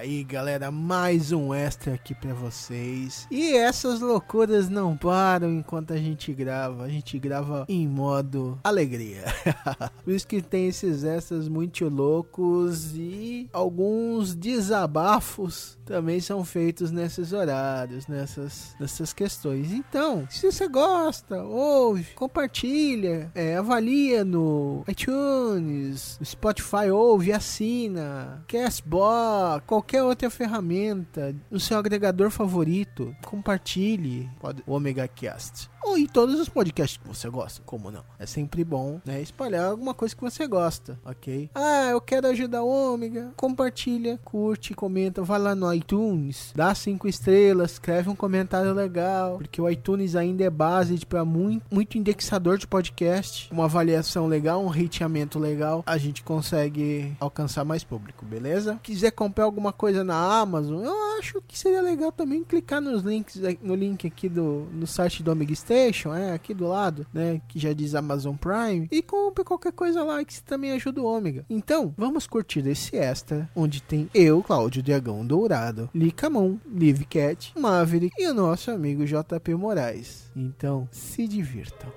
Aí, 0.00 0.24
galera, 0.24 0.70
mais 0.70 1.30
um 1.30 1.52
extra 1.52 1.92
aqui 1.92 2.14
para 2.14 2.32
vocês. 2.32 3.26
E 3.30 3.52
essas 3.54 4.00
loucuras 4.00 4.66
não 4.66 4.96
param 4.96 5.52
enquanto 5.52 5.92
a 5.92 5.96
gente 5.98 6.32
grava. 6.32 6.84
A 6.84 6.88
gente 6.88 7.18
grava 7.18 7.66
em 7.68 7.86
modo 7.86 8.58
alegria. 8.64 9.24
Por 10.02 10.14
isso 10.14 10.26
que 10.26 10.40
tem 10.40 10.68
esses 10.68 11.04
extras 11.04 11.48
muito 11.48 11.86
loucos 11.86 12.94
e 12.94 13.50
alguns 13.52 14.34
desabafos 14.34 15.78
também 15.84 16.20
são 16.20 16.44
feitos 16.44 16.90
nesses 16.90 17.32
horários, 17.32 18.06
nessas, 18.06 18.74
nessas 18.80 19.12
questões. 19.12 19.70
Então, 19.70 20.26
se 20.30 20.50
você 20.50 20.66
gosta, 20.66 21.42
ouve, 21.42 22.04
compartilha, 22.14 23.30
é, 23.34 23.56
avalia 23.56 24.24
no 24.24 24.82
iTunes, 24.88 26.16
no 26.18 26.24
Spotify, 26.24 26.90
ouve, 26.90 27.32
assina, 27.32 28.42
Castbox 28.48 29.64
qualquer 29.66 29.89
outra 29.98 30.30
ferramenta, 30.30 31.34
no 31.50 31.58
seu 31.58 31.78
agregador 31.78 32.30
favorito, 32.30 33.14
compartilhe 33.24 34.30
o 34.66 34.74
Omega 34.74 35.08
Cast 35.08 35.68
ou 35.82 35.96
em 35.96 36.06
todos 36.06 36.38
os 36.38 36.48
podcasts 36.48 36.98
que 36.98 37.08
você 37.08 37.28
gosta, 37.28 37.62
como 37.64 37.90
não? 37.90 38.04
É 38.18 38.26
sempre 38.26 38.64
bom, 38.64 39.00
né, 39.04 39.20
espalhar 39.20 39.70
alguma 39.70 39.94
coisa 39.94 40.14
que 40.14 40.22
você 40.22 40.46
gosta, 40.46 40.98
ok? 41.04 41.50
Ah, 41.54 41.88
eu 41.90 42.00
quero 42.00 42.26
ajudar 42.28 42.62
o 42.62 42.94
Ômega, 42.94 43.32
compartilha, 43.36 44.18
curte, 44.24 44.74
comenta, 44.74 45.22
vai 45.22 45.38
lá 45.38 45.54
no 45.54 45.72
iTunes, 45.72 46.52
dá 46.54 46.74
cinco 46.74 47.08
estrelas, 47.08 47.72
escreve 47.72 48.08
um 48.08 48.16
comentário 48.16 48.72
legal, 48.72 49.38
porque 49.38 49.60
o 49.60 49.68
iTunes 49.68 50.16
ainda 50.16 50.44
é 50.44 50.50
base 50.50 51.04
para 51.06 51.24
muito, 51.24 51.64
muito 51.70 51.96
indexador 51.98 52.58
de 52.58 52.66
podcast, 52.66 53.48
uma 53.52 53.64
avaliação 53.64 54.26
legal, 54.26 54.62
um 54.62 54.68
rateamento 54.68 55.38
legal, 55.38 55.82
a 55.86 55.98
gente 55.98 56.22
consegue 56.22 57.16
alcançar 57.20 57.64
mais 57.64 57.84
público, 57.84 58.24
beleza? 58.24 58.78
Quiser 58.82 59.10
comprar 59.12 59.44
alguma 59.44 59.72
coisa 59.72 60.04
na 60.04 60.40
Amazon, 60.40 60.84
eu 60.84 61.18
acho 61.18 61.42
que 61.46 61.58
seria 61.58 61.82
legal 61.82 62.12
também 62.12 62.44
clicar 62.44 62.80
nos 62.80 63.02
links, 63.02 63.40
no 63.62 63.74
link 63.74 64.06
aqui 64.06 64.28
do 64.28 64.68
no 64.72 64.86
site 64.86 65.22
do 65.22 65.30
Omega 65.32 65.52
PlayStation, 65.70 66.12
é, 66.12 66.32
aqui 66.32 66.52
do 66.52 66.66
lado, 66.66 67.06
né, 67.14 67.40
que 67.46 67.56
já 67.58 67.72
diz 67.72 67.94
Amazon 67.94 68.34
Prime, 68.34 68.88
e 68.90 69.00
compre 69.00 69.44
qualquer 69.44 69.72
coisa 69.72 70.02
lá 70.02 70.24
que 70.24 70.42
também 70.42 70.72
ajuda 70.72 71.00
o 71.00 71.04
Ômega. 71.04 71.46
Então, 71.48 71.94
vamos 71.96 72.26
curtir 72.26 72.66
esse 72.66 72.96
extra, 72.96 73.48
onde 73.54 73.80
tem 73.80 74.10
eu, 74.12 74.42
Cláudio 74.42 74.82
Dragão 74.82 75.24
Dourado, 75.24 75.88
Licamon, 75.94 76.56
Live 76.66 77.04
Cat, 77.04 77.52
Maverick 77.56 78.20
e 78.20 78.26
o 78.26 78.34
nosso 78.34 78.72
amigo 78.72 79.04
JP 79.04 79.54
Moraes. 79.54 80.28
Então, 80.34 80.88
se 80.90 81.28
divirtam. 81.28 81.88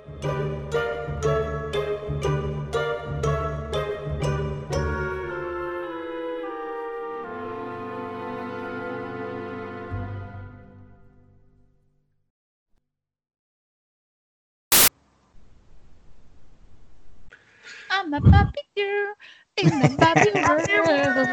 I'm 18.04 18.14
a 18.14 18.20
Barbie 18.20 18.60
girl 18.76 19.14
in 19.56 19.80
the 19.80 19.88
Barbie 19.98 20.36
world. 20.36 21.30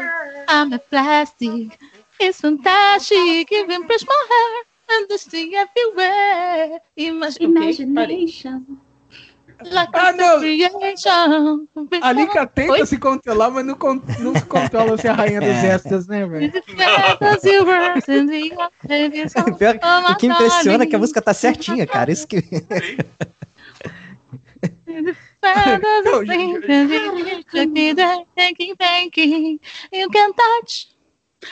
I'm 0.47 0.71
a 0.71 0.79
plastic. 0.79 1.77
It's 2.17 2.39
fantastic. 2.39 3.51
Even 3.51 3.85
brush 3.87 4.05
my 4.07 4.23
hair 4.31 4.63
and 4.91 5.09
the 5.09 5.17
sting 5.17 5.53
everywhere. 5.55 6.79
Imag 6.97 7.41
Imagination. 7.41 8.79
Like 9.65 9.89
ah, 9.93 10.13
não! 10.13 10.39
Creation. 10.39 11.67
A 12.01 12.13
Lika 12.13 12.47
tenta 12.47 12.71
Oi? 12.71 12.85
se 12.85 12.97
controlar, 12.97 13.51
mas 13.51 13.65
não, 13.65 13.77
não 14.19 14.33
se 14.33 14.45
controla 14.45 14.97
se 14.97 15.07
é 15.07 15.09
a 15.09 15.13
rainha 15.13 15.41
dos 15.41 15.49
é. 15.49 15.75
extras, 15.75 16.07
né, 16.07 16.25
velho? 16.25 16.53
o 20.09 20.15
que 20.15 20.27
impressiona 20.27 20.85
é 20.85 20.87
que 20.87 20.95
a 20.95 20.99
música 20.99 21.21
tá 21.21 21.33
certinha, 21.33 21.85
cara. 21.85 22.13
Isso 22.13 22.25
que. 22.25 22.41
You 29.91 30.09
can 30.09 30.33
touch, 30.33 30.87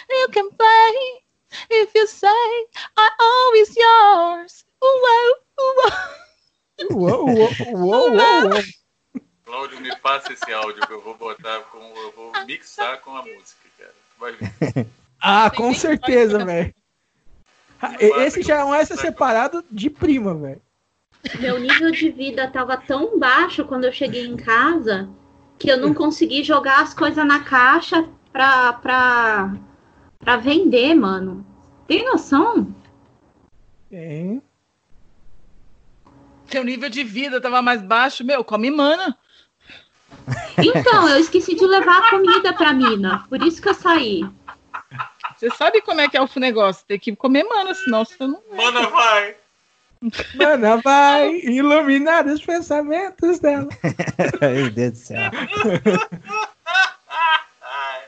you 0.10 0.28
can 0.32 0.50
play. 0.52 1.22
If 1.72 1.96
you 1.96 2.06
say 2.08 2.28
I 2.96 3.10
always 3.20 3.76
yours. 3.76 4.66
Uou, 4.82 5.36
uou. 5.60 5.92
Uou, 6.92 7.26
uou, 7.28 7.50
uou, 7.76 8.12
uou. 8.14 8.64
Cláudio, 9.44 9.82
me 9.82 9.96
passa 9.98 10.32
esse 10.32 10.54
áudio 10.54 10.86
que 10.86 10.94
eu 10.94 11.02
vou 11.02 11.16
botar, 11.16 11.62
com, 11.72 11.80
eu 11.80 12.12
vou 12.12 12.32
mixar 12.46 13.02
com 13.02 13.18
a 13.18 13.24
música, 13.24 13.68
cara. 13.78 13.96
Vai 14.20 14.34
ver. 14.34 14.88
Ah, 15.22 15.50
com 15.50 15.74
certeza, 15.74 16.46
velho. 16.46 16.74
Esse 18.00 18.42
já 18.42 18.60
é 18.60 18.64
um 18.64 18.74
essa 18.74 18.96
separado 18.96 19.66
de 19.72 19.90
prima, 19.90 20.34
velho. 20.36 20.62
Meu 21.40 21.60
nível 21.60 21.92
de 21.92 22.10
vida 22.10 22.46
estava 22.46 22.78
tão 22.78 23.20
baixo 23.20 23.66
quando 23.66 23.86
eu 23.86 23.92
cheguei 23.92 24.26
em 24.26 24.38
casa 24.38 25.10
que 25.58 25.70
eu 25.70 25.78
não 25.78 25.94
consegui 25.94 26.42
jogar 26.44 26.82
as 26.82 26.94
coisas 26.94 27.26
na 27.26 27.42
caixa 27.42 28.08
pra, 28.32 28.74
pra, 28.74 29.54
pra 30.18 30.38
vender, 30.38 30.96
mano. 30.96 31.46
Tem 31.86 32.06
noção? 32.06 32.74
Tem. 33.90 34.42
Seu 36.46 36.64
nível 36.64 36.90
de 36.90 37.04
vida 37.04 37.42
tava 37.42 37.62
mais 37.62 37.82
baixo, 37.82 38.24
meu, 38.24 38.44
come 38.44 38.72
mana. 38.72 39.18
Então, 40.58 41.10
eu 41.10 41.20
esqueci 41.20 41.56
de 41.56 41.66
levar 41.66 41.98
a 42.00 42.10
comida 42.10 42.54
pra 42.54 42.74
mina. 42.74 43.26
Por 43.28 43.42
isso 43.44 43.62
que 43.62 43.70
eu 43.70 43.74
saí. 43.74 44.26
Você 45.36 45.50
sabe 45.52 45.82
como 45.82 46.02
é 46.02 46.08
que 46.08 46.18
é 46.18 46.22
o 46.22 46.30
negócio? 46.38 46.86
Tem 46.88 47.00
que 47.00 47.16
comer 47.16 47.44
mana, 47.44 47.74
senão 47.74 48.06
você 48.06 48.26
não. 48.26 48.42
Mana 48.52 48.88
vai! 48.90 49.36
Mana 50.36 50.78
vai 50.78 51.36
iluminar 51.42 52.26
os 52.26 52.42
pensamentos 52.42 53.40
dela. 53.40 53.68
Meu 54.42 54.72
Deus 54.72 54.92
do 54.94 54.98
céu. 54.98 55.32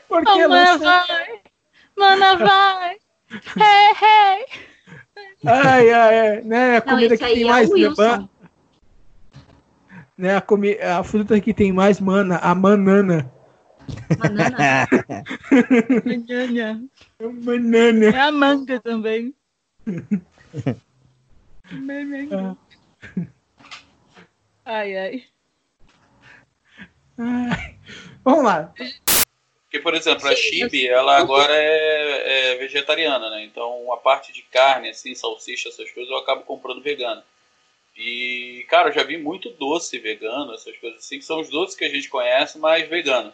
Porque 0.08 0.44
oh, 0.44 0.48
mana 0.48 0.78
vai, 0.78 1.40
mana 1.96 2.36
vai, 2.36 2.96
hey, 3.56 3.94
hey. 4.00 4.46
Ai, 5.46 5.90
ai, 5.90 6.20
ai. 6.20 6.42
Né, 6.42 6.76
a 6.76 6.80
comida 6.82 7.16
que 7.16 7.24
tem 7.24 7.42
é 7.42 7.46
mais 7.46 7.70
mana. 7.70 8.28
Né, 10.18 10.36
a, 10.36 10.40
comi 10.40 10.78
a 10.78 11.02
fruta 11.02 11.40
que 11.40 11.54
tem 11.54 11.72
mais 11.72 11.98
mana, 11.98 12.36
a 12.38 12.54
manana. 12.54 13.32
Banana. 14.18 14.86
Banana. 17.44 18.06
É 18.06 18.20
a 18.20 18.32
manga 18.32 18.80
também. 18.80 19.34
Ah. 22.32 22.56
Ai, 24.64 24.96
ai. 24.96 25.24
ai. 27.18 27.76
Vamos 28.24 28.44
lá. 28.44 28.72
Porque, 29.64 29.80
por 29.80 29.94
exemplo, 29.94 30.28
a 30.28 30.36
Chibi, 30.36 30.86
ela 30.86 31.16
agora 31.16 31.52
é, 31.52 32.52
é, 32.52 32.56
vegetariana, 32.58 33.28
né? 33.30 33.44
Então, 33.44 33.92
a 33.92 33.96
parte 33.96 34.32
de 34.32 34.42
carne, 34.42 34.90
assim, 34.90 35.14
salsicha, 35.14 35.68
essas 35.68 35.90
coisas, 35.90 36.12
eu 36.12 36.18
acabo 36.18 36.44
comprando 36.44 36.82
vegano. 36.82 37.22
E, 37.96 38.64
cara, 38.68 38.90
eu 38.90 38.92
já 38.92 39.02
vi 39.02 39.18
muito 39.18 39.50
doce 39.50 39.98
vegano, 39.98 40.54
essas 40.54 40.76
coisas 40.76 41.00
assim, 41.00 41.18
que 41.18 41.24
são 41.24 41.40
os 41.40 41.50
doces 41.50 41.74
que 41.74 41.84
a 41.84 41.88
gente 41.88 42.08
conhece, 42.08 42.58
mas 42.58 42.88
vegano. 42.88 43.32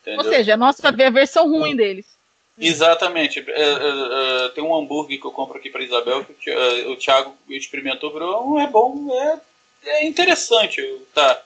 Entendeu? 0.00 0.24
Ou 0.24 0.32
seja, 0.32 0.54
a 0.54 0.56
nossa 0.56 0.88
a 0.88 1.10
versão 1.10 1.48
ruim 1.48 1.76
deles. 1.76 2.13
Exatamente. 2.58 3.44
É, 3.48 3.52
é, 3.52 4.46
é, 4.46 4.48
tem 4.50 4.62
um 4.62 4.74
hambúrguer 4.74 5.20
que 5.20 5.26
eu 5.26 5.32
compro 5.32 5.58
aqui 5.58 5.70
para 5.70 5.82
Isabel 5.82 6.24
que 6.24 6.50
o, 6.50 6.92
o 6.92 6.96
Thiago 6.96 7.36
experimentou, 7.48 8.12
falou, 8.12 8.58
é 8.58 8.66
bom, 8.66 9.08
é, 9.12 9.40
é 9.84 10.06
interessante. 10.06 10.82
Tá. 11.12 11.42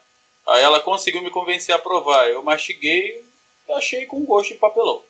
Aí 0.47 0.63
ela 0.63 0.81
conseguiu 0.81 1.23
me 1.23 1.31
convencer 1.31 1.75
a 1.75 1.79
provar. 1.79 2.29
Eu 2.29 2.43
mastiguei 2.43 3.23
e 3.69 3.73
achei 3.73 4.07
com 4.07 4.25
gosto 4.25 4.53
de 4.53 4.59
papelão. 4.59 5.03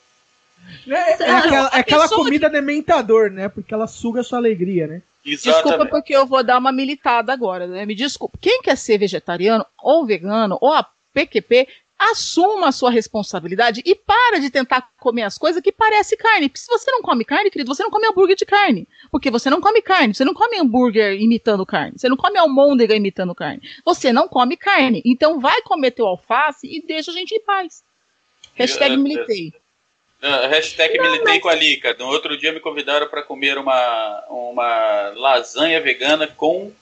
É, 0.89 0.93
é 0.93 1.31
aquela, 1.31 1.71
é 1.73 1.79
aquela 1.79 2.09
comida 2.09 2.50
dementador, 2.50 3.31
né? 3.31 3.49
Porque 3.49 3.73
ela 3.73 3.87
suga 3.87 4.21
a 4.21 4.25
sua 4.25 4.39
alegria, 4.39 4.87
né? 4.87 5.03
Exatamente. 5.25 5.65
Desculpa 5.65 5.87
porque 5.87 6.15
eu 6.15 6.27
vou 6.27 6.43
dar 6.43 6.59
uma 6.59 6.73
militada 6.73 7.33
agora, 7.33 7.67
né? 7.67 7.87
Me 7.87 7.95
desculpa. 7.95 8.39
Quem 8.41 8.61
quer 8.62 8.77
ser 8.77 8.99
vegetariano 8.99 9.65
ou 9.81 10.06
vegano 10.06 10.59
ou 10.61 10.73
a 10.73 10.87
PQP 11.12 11.69
assuma 11.99 12.69
a 12.69 12.73
sua 12.73 12.91
responsabilidade 12.91 13.83
e 13.85 13.95
para 13.95 14.39
de 14.39 14.50
tentar 14.50 14.89
comer 14.99 15.23
as 15.23 15.37
coisas 15.37 15.61
que 15.61 15.73
parecem 15.73 16.17
carne. 16.17 16.49
Porque 16.49 16.61
se 16.61 16.69
você 16.69 16.91
não 16.91 17.03
come 17.03 17.25
carne, 17.25 17.50
querido, 17.50 17.75
você 17.75 17.83
não 17.83 17.91
come 17.91 18.06
hambúrguer 18.06 18.37
de 18.37 18.47
carne. 18.47 18.87
Porque 19.11 19.31
você 19.31 19.50
não 19.50 19.61
come 19.61 19.83
carne, 19.83 20.15
você 20.15 20.25
não 20.25 20.33
come 20.33 20.59
hambúrguer 20.59 21.21
imitando 21.21 21.67
carne, 21.67 21.99
você 21.99 22.09
não 22.09 22.17
come 22.17 22.39
almôndega 22.39 22.95
imitando 22.95 23.35
carne. 23.35 23.61
Você 23.85 24.12
não 24.12 24.29
come 24.29 24.56
carne. 24.56 25.03
Então 25.05 25.41
vai 25.41 25.61
comer 25.62 25.91
teu 25.91 26.06
alface 26.06 26.67
e 26.67 26.81
deixa 26.81 27.11
a 27.11 27.15
gente 27.15 27.35
em 27.35 27.41
paz. 27.41 27.83
Hashtag 28.55 28.97
militei. 28.97 29.53
Uh, 30.23 30.49
hashtag 30.49 30.97
não, 30.99 31.05
militei 31.05 31.35
mas... 31.35 31.43
com 31.43 31.49
a 31.49 31.55
Lica. 31.55 31.97
No 31.99 32.06
outro 32.06 32.37
dia 32.37 32.53
me 32.53 32.61
convidaram 32.61 33.09
para 33.09 33.23
comer 33.23 33.56
uma, 33.59 34.25
uma 34.29 35.12
lasanha 35.17 35.81
vegana 35.81 36.27
com 36.27 36.73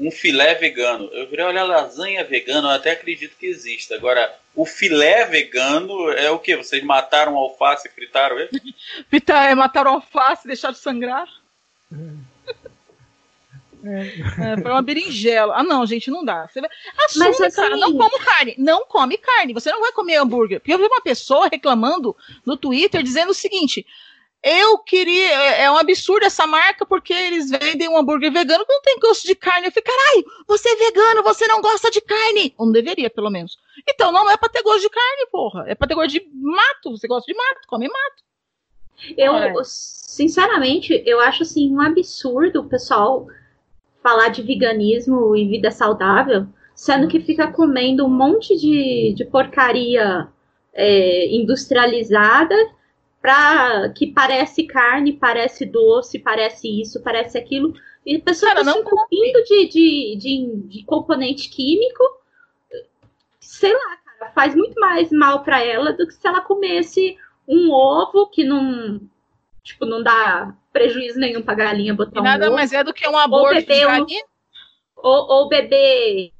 um 0.00 0.10
filé 0.10 0.54
vegano. 0.54 1.10
Eu 1.12 1.28
virei 1.28 1.44
olhar 1.44 1.64
lasanha 1.64 2.24
vegana, 2.24 2.68
eu 2.68 2.74
até 2.74 2.92
acredito 2.92 3.36
que 3.36 3.46
exista. 3.46 3.94
Agora, 3.94 4.34
o 4.54 4.64
filé 4.64 5.26
vegano 5.26 6.10
é 6.12 6.30
o 6.30 6.38
que? 6.38 6.56
Vocês 6.56 6.82
mataram 6.82 7.36
alface 7.36 7.86
e 7.86 7.90
fritaram 7.90 8.38
ele? 8.38 8.50
Fritar, 9.10 9.50
é, 9.50 9.54
mataram 9.54 9.92
alface 9.92 10.42
e 10.44 10.48
deixaram 10.48 10.74
sangrar? 10.74 11.28
É, 13.84 14.60
foi 14.60 14.70
uma 14.70 14.82
berinjela. 14.82 15.54
Ah, 15.54 15.62
não, 15.62 15.84
gente, 15.84 16.10
não 16.10 16.24
dá. 16.24 16.48
Você 16.48 16.60
assume, 17.04 17.26
Mas, 17.26 17.40
assim, 17.40 17.56
cara, 17.56 17.76
não 17.76 17.96
como 17.96 18.18
carne. 18.18 18.54
Não 18.58 18.86
come 18.86 19.18
carne. 19.18 19.52
Você 19.54 19.70
não 19.70 19.80
vai 19.80 19.92
comer 19.92 20.16
hambúrguer. 20.16 20.60
Porque 20.60 20.72
eu 20.72 20.78
vi 20.78 20.84
uma 20.84 21.00
pessoa 21.02 21.48
reclamando 21.48 22.16
no 22.44 22.56
Twitter 22.56 23.02
dizendo 23.02 23.30
o 23.30 23.34
seguinte: 23.34 23.86
eu 24.42 24.78
queria. 24.78 25.28
É, 25.28 25.62
é 25.64 25.70
um 25.70 25.76
absurdo 25.76 26.24
essa 26.24 26.46
marca 26.46 26.86
porque 26.86 27.12
eles 27.12 27.50
vendem 27.50 27.88
um 27.88 27.98
hambúrguer 27.98 28.32
vegano 28.32 28.64
que 28.64 28.72
não 28.72 28.82
tem 28.82 28.98
gosto 28.98 29.26
de 29.26 29.34
carne. 29.34 29.66
Eu 29.66 29.72
falei, 29.72 29.84
caralho, 29.84 30.44
você 30.46 30.68
é 30.68 30.76
vegano, 30.76 31.22
você 31.22 31.46
não 31.46 31.60
gosta 31.60 31.90
de 31.90 32.00
carne. 32.00 32.54
Ou 32.56 32.66
não 32.66 32.72
deveria, 32.72 33.10
pelo 33.10 33.30
menos. 33.30 33.58
Então 33.88 34.10
não 34.10 34.30
é 34.30 34.36
pra 34.36 34.48
ter 34.48 34.62
gosto 34.62 34.80
de 34.80 34.90
carne, 34.90 35.26
porra. 35.30 35.64
É 35.66 35.74
pra 35.74 35.86
ter 35.86 35.94
gosto 35.94 36.10
de 36.10 36.26
mato. 36.34 36.90
Você 36.96 37.06
gosta 37.06 37.30
de 37.30 37.36
mato, 37.36 37.68
come 37.68 37.86
mato. 37.86 38.30
Eu, 39.16 39.34
é. 39.34 39.52
sinceramente, 39.64 41.02
eu 41.06 41.20
acho 41.20 41.42
assim 41.42 41.74
um 41.74 41.80
absurdo 41.80 42.60
o 42.60 42.68
pessoal 42.68 43.26
falar 44.02 44.28
de 44.28 44.42
veganismo 44.42 45.36
e 45.36 45.48
vida 45.48 45.70
saudável, 45.70 46.46
sendo 46.74 47.08
que 47.08 47.20
fica 47.20 47.50
comendo 47.52 48.04
um 48.04 48.10
monte 48.10 48.56
de, 48.56 49.14
de 49.14 49.24
porcaria 49.26 50.28
é, 50.72 51.26
industrializada 51.34 52.56
pra, 53.20 53.90
que 53.90 54.06
parece 54.06 54.64
carne, 54.64 55.12
parece 55.12 55.66
doce, 55.66 56.18
parece 56.18 56.80
isso, 56.80 57.02
parece 57.02 57.36
aquilo. 57.36 57.74
E 58.04 58.16
a 58.16 58.20
pessoa 58.20 58.52
está 58.52 58.64
se 58.64 58.78
entupindo 58.78 59.44
de, 59.44 59.68
de, 59.68 60.16
de, 60.16 60.62
de, 60.68 60.84
componente 60.84 61.50
químico, 61.50 62.02
sei 63.38 63.72
lá, 63.72 63.96
cara, 63.96 64.32
faz 64.32 64.54
muito 64.54 64.80
mais 64.80 65.10
mal 65.10 65.42
para 65.42 65.62
ela 65.62 65.92
do 65.92 66.06
que 66.06 66.14
se 66.14 66.26
ela 66.26 66.40
comesse 66.40 67.16
um 67.46 67.70
ovo 67.70 68.28
que 68.28 68.42
não, 68.42 69.00
tipo, 69.62 69.84
não 69.84 70.02
dá 70.02 70.54
prejuízo 70.72 71.18
nenhum 71.18 71.42
pra 71.42 71.54
galinha 71.54 71.94
botar 71.94 72.18
e 72.18 72.20
um 72.20 72.24
nada 72.24 72.46
ovo. 72.46 72.54
mais 72.54 72.72
é 72.72 72.82
do 72.82 72.94
que 72.94 73.06
um 73.06 73.16
aborto 73.16 73.54
de 73.60 73.66
galinha. 73.66 74.24
Um, 74.24 74.30
ou, 75.02 75.30
ou 75.30 75.48
beber 75.48 76.32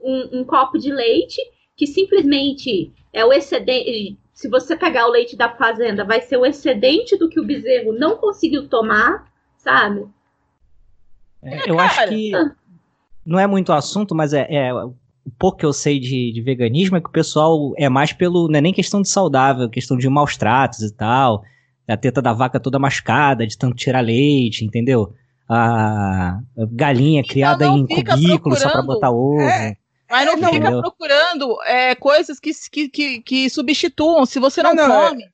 um, 0.00 0.40
um 0.40 0.44
copo 0.44 0.78
de 0.78 0.92
leite 0.92 1.40
que 1.76 1.86
simplesmente 1.86 2.92
é 3.12 3.24
o 3.24 3.32
excedente 3.32 4.16
se 4.34 4.48
você 4.48 4.76
pegar 4.76 5.06
o 5.06 5.10
leite 5.10 5.36
da 5.36 5.48
fazenda, 5.48 6.04
vai 6.04 6.20
ser 6.20 6.36
o 6.36 6.44
excedente 6.44 7.16
do 7.16 7.28
que 7.28 7.38
o 7.38 7.46
bezerro 7.46 7.92
não 7.92 8.16
conseguiu 8.16 8.68
tomar, 8.68 9.26
sabe? 9.56 10.04
É, 11.40 11.70
eu 11.70 11.78
acho 11.78 12.08
que 12.08 12.32
não 13.24 13.38
é 13.38 13.46
muito 13.46 13.72
assunto, 13.72 14.14
mas 14.14 14.34
é, 14.34 14.46
é 14.50 14.74
o 14.74 14.94
pouco 15.38 15.58
que 15.58 15.64
eu 15.64 15.72
sei 15.72 16.00
de, 16.00 16.32
de, 16.32 16.42
veganismo 16.42 16.96
é 16.96 17.00
que 17.00 17.08
o 17.08 17.12
pessoal 17.12 17.72
é 17.78 17.88
mais 17.88 18.12
pelo. 18.12 18.48
Não 18.48 18.58
é 18.58 18.60
nem 18.60 18.72
questão 18.72 19.00
de 19.00 19.08
saudável, 19.08 19.66
é 19.66 19.70
questão 19.70 19.96
de 19.96 20.08
maus 20.08 20.36
tratos 20.36 20.80
e 20.80 20.92
tal. 20.92 21.42
A 21.86 21.96
teta 21.96 22.20
da 22.20 22.32
vaca 22.32 22.58
toda 22.58 22.78
mascada, 22.78 23.46
de 23.46 23.56
tanto 23.56 23.76
tirar 23.76 24.00
leite, 24.00 24.64
entendeu? 24.64 25.14
A 25.48 26.40
galinha 26.72 27.20
então 27.20 27.30
criada 27.30 27.66
em 27.66 27.86
cubículo 27.86 28.56
só 28.56 28.70
pra 28.70 28.82
botar 28.82 29.10
ovo. 29.10 29.40
É, 29.40 29.76
mas 30.08 30.26
não, 30.26 30.36
não 30.36 30.52
fica 30.52 30.70
não. 30.70 30.80
procurando 30.80 31.62
é, 31.62 31.94
coisas 31.94 32.38
que, 32.38 32.52
que, 32.70 32.88
que, 32.88 33.22
que, 33.22 33.50
substituam. 33.50 34.26
Se 34.26 34.38
você 34.38 34.62
não, 34.62 34.74
não 34.74 34.84
é 34.84 35.08
come, 35.08 35.24
é... 35.24 35.28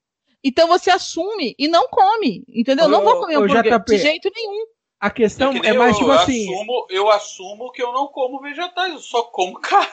então 0.44 0.68
você 0.68 0.90
assume 0.90 1.54
e 1.58 1.68
não 1.68 1.88
come. 1.88 2.44
Entendeu? 2.48 2.86
Eu, 2.86 2.90
não 2.90 3.02
vou 3.02 3.20
comer 3.20 3.36
hambúrguer 3.36 3.78
JP, 3.78 3.92
de 3.92 3.98
jeito 3.98 4.30
nenhum. 4.34 4.66
A 5.00 5.10
questão 5.10 5.52
é, 5.52 5.68
é 5.68 5.72
mais 5.72 5.96
tipo 5.96 6.10
assim. 6.10 6.52
Assumo, 6.52 6.86
eu 6.90 7.10
assumo 7.10 7.72
que 7.72 7.82
eu 7.82 7.92
não 7.92 8.06
como 8.08 8.40
vegetais, 8.40 8.92
eu 8.92 9.00
só 9.00 9.22
como 9.24 9.58
carne. 9.60 9.92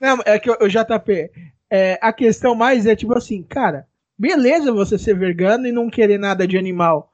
não, 0.00 0.18
é 0.24 0.38
que 0.38 0.50
o 0.50 0.68
JP, 0.68 1.30
é, 1.70 1.98
a 2.00 2.12
questão 2.12 2.54
mais 2.54 2.86
é 2.86 2.96
tipo 2.96 3.16
assim, 3.16 3.42
cara, 3.42 3.86
beleza 4.18 4.72
você 4.72 4.98
ser 4.98 5.16
vegano 5.16 5.66
e 5.66 5.72
não 5.72 5.90
querer 5.90 6.18
nada 6.18 6.46
de 6.46 6.56
animal. 6.56 7.12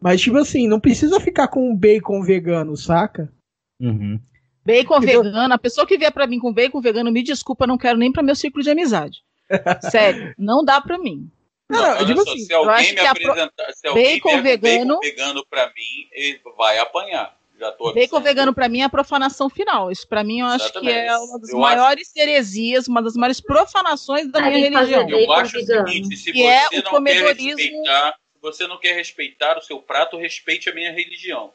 Mas, 0.00 0.20
tipo 0.20 0.36
assim, 0.36 0.66
não 0.66 0.80
precisa 0.80 1.20
ficar 1.20 1.46
com 1.46 1.70
um 1.70 1.76
bacon 1.76 2.22
vegano, 2.22 2.76
saca? 2.76 3.32
Uhum. 3.78 4.20
Bacon 4.64 5.00
vegano, 5.00 5.52
a 5.52 5.58
pessoa 5.58 5.86
que 5.86 5.98
vier 5.98 6.12
para 6.12 6.26
mim 6.26 6.38
com 6.38 6.52
bacon 6.52 6.80
vegano, 6.80 7.10
me 7.10 7.22
desculpa, 7.22 7.66
não 7.66 7.76
quero 7.76 7.98
nem 7.98 8.12
para 8.12 8.22
meu 8.22 8.34
círculo 8.34 8.62
de 8.62 8.70
amizade. 8.70 9.22
Sério, 9.90 10.34
não 10.38 10.64
dá 10.64 10.80
para 10.80 10.98
mim. 10.98 11.30
Não, 11.68 11.80
não, 11.80 11.96
eu 11.96 12.04
digo 12.04 12.20
assim, 12.20 12.38
se 12.38 12.52
alguém 12.52 12.94
me 12.94 13.00
apresentar, 13.00 13.64
pro... 13.64 13.74
se 13.74 13.86
alguém 13.86 14.20
bacon 14.20 14.42
vegano, 14.42 14.94
bacon 14.94 15.00
vegano 15.00 15.46
para 15.48 15.66
mim, 15.68 16.08
ele 16.12 16.40
vai 16.56 16.78
apanhar. 16.78 17.36
Já 17.58 17.72
tô 17.72 17.92
bacon 17.92 18.20
vegano 18.20 18.52
para 18.52 18.68
mim 18.68 18.80
é 18.80 18.84
a 18.84 18.88
profanação 18.88 19.48
final. 19.48 19.90
Isso 19.90 20.06
para 20.06 20.22
mim 20.22 20.40
eu 20.40 20.46
Exatamente. 20.46 20.94
acho 20.94 21.06
que 21.06 21.08
é 21.08 21.16
uma 21.16 21.38
das 21.38 21.50
eu 21.50 21.58
maiores 21.58 22.10
acho... 22.10 22.20
heresias, 22.20 22.88
uma 22.88 23.02
das 23.02 23.14
maiores 23.14 23.40
profanações 23.40 24.30
da 24.30 24.40
minha 24.40 24.58
religião. 24.58 25.08
Eu 25.08 25.32
acho 25.32 25.58
o 25.58 25.64
seguinte, 25.64 26.16
se 26.16 26.32
você 26.32 26.42
é 26.42 26.82
não 26.82 27.02
quer 27.02 27.34
respeitar, 27.34 28.14
se 28.32 28.40
você 28.40 28.66
não 28.66 28.78
quer 28.78 28.94
respeitar 28.94 29.58
o 29.58 29.62
seu 29.62 29.80
prato, 29.80 30.18
respeite 30.18 30.68
a 30.68 30.74
minha 30.74 30.92
religião. 30.92 31.52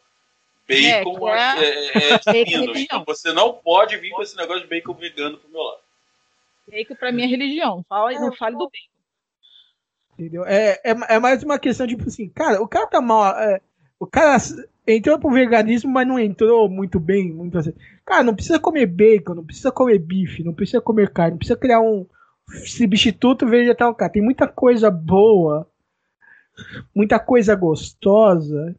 Bacon 0.67 1.29
é, 1.29 1.59
é, 1.59 1.87
é, 1.93 2.19
é 2.27 2.81
Então 2.81 3.03
você 3.05 3.31
não 3.31 3.53
pode 3.53 3.95
vir 3.97 4.11
com 4.11 4.21
esse 4.21 4.35
negócio 4.35 4.63
de 4.63 4.67
bacon 4.67 4.93
vegano 4.93 5.37
pro 5.37 5.49
meu 5.49 5.61
lado. 5.61 5.79
Bacon 6.69 6.95
pra 6.95 7.11
mim 7.11 7.23
é 7.23 7.25
religião. 7.25 7.85
Fala, 7.87 8.11
não 8.11 8.33
fale 8.33 8.57
do 8.57 8.65
bacon. 8.65 8.97
Entendeu? 10.13 10.45
É, 10.45 10.81
é, 10.83 11.15
é 11.15 11.19
mais 11.19 11.41
uma 11.43 11.57
questão 11.57 11.87
de, 11.87 11.95
tipo 11.95 12.09
assim, 12.09 12.27
cara, 12.27 12.61
o 12.61 12.67
cara 12.67 12.87
tá 12.87 12.99
mal. 12.99 13.33
É, 13.39 13.61
o 13.97 14.05
cara 14.05 14.37
entrou 14.85 15.17
pro 15.17 15.31
veganismo, 15.31 15.89
mas 15.89 16.05
não 16.05 16.19
entrou 16.19 16.67
muito 16.67 16.99
bem. 16.99 17.31
Muito 17.31 17.57
assim. 17.57 17.73
Cara, 18.05 18.23
não 18.23 18.35
precisa 18.35 18.59
comer 18.59 18.87
bacon, 18.87 19.35
não 19.35 19.45
precisa 19.45 19.71
comer 19.71 19.99
bife, 19.99 20.43
não 20.43 20.53
precisa 20.53 20.81
comer 20.81 21.13
carne, 21.13 21.31
não 21.31 21.37
precisa 21.37 21.57
criar 21.57 21.79
um 21.79 22.05
substituto 22.65 23.47
vegetal, 23.47 23.95
cara. 23.95 24.11
Tem 24.11 24.21
muita 24.21 24.47
coisa 24.47 24.91
boa, 24.91 25.69
muita 26.93 27.19
coisa 27.19 27.55
gostosa 27.55 28.75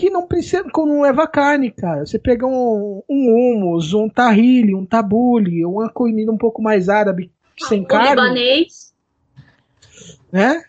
que 0.00 0.08
não 0.08 0.26
precisa, 0.26 0.64
não 0.74 1.02
leva 1.02 1.28
carne, 1.28 1.70
cara. 1.70 2.06
Você 2.06 2.18
pega 2.18 2.46
um, 2.46 3.02
um 3.06 3.34
hummus, 3.34 3.92
um 3.92 4.08
tahili, 4.08 4.74
um 4.74 4.86
tabule, 4.86 5.62
uma 5.66 5.90
comida 5.90 6.32
um 6.32 6.38
pouco 6.38 6.62
mais 6.62 6.88
árabe, 6.88 7.30
sem 7.58 7.84
carne. 7.84 8.08
Libanês. 8.08 8.94
Né? 10.32 10.64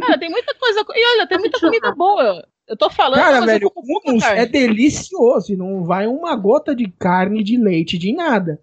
Cara, 0.00 0.16
tem 0.16 0.30
muita 0.30 0.54
coisa. 0.54 0.84
E 0.94 1.16
olha, 1.16 1.26
tem 1.26 1.38
muita 1.38 1.58
comida 1.58 1.92
boa. 1.92 2.46
Eu 2.68 2.76
tô 2.76 2.88
falando. 2.88 3.18
Cara, 3.18 3.44
velho, 3.44 3.72
hummus 3.74 4.22
é 4.22 4.46
delicioso 4.46 5.52
e 5.52 5.56
não 5.56 5.82
vai 5.82 6.06
uma 6.06 6.36
gota 6.36 6.72
de 6.72 6.88
carne, 6.88 7.42
de 7.42 7.56
leite, 7.56 7.98
de 7.98 8.12
nada. 8.12 8.62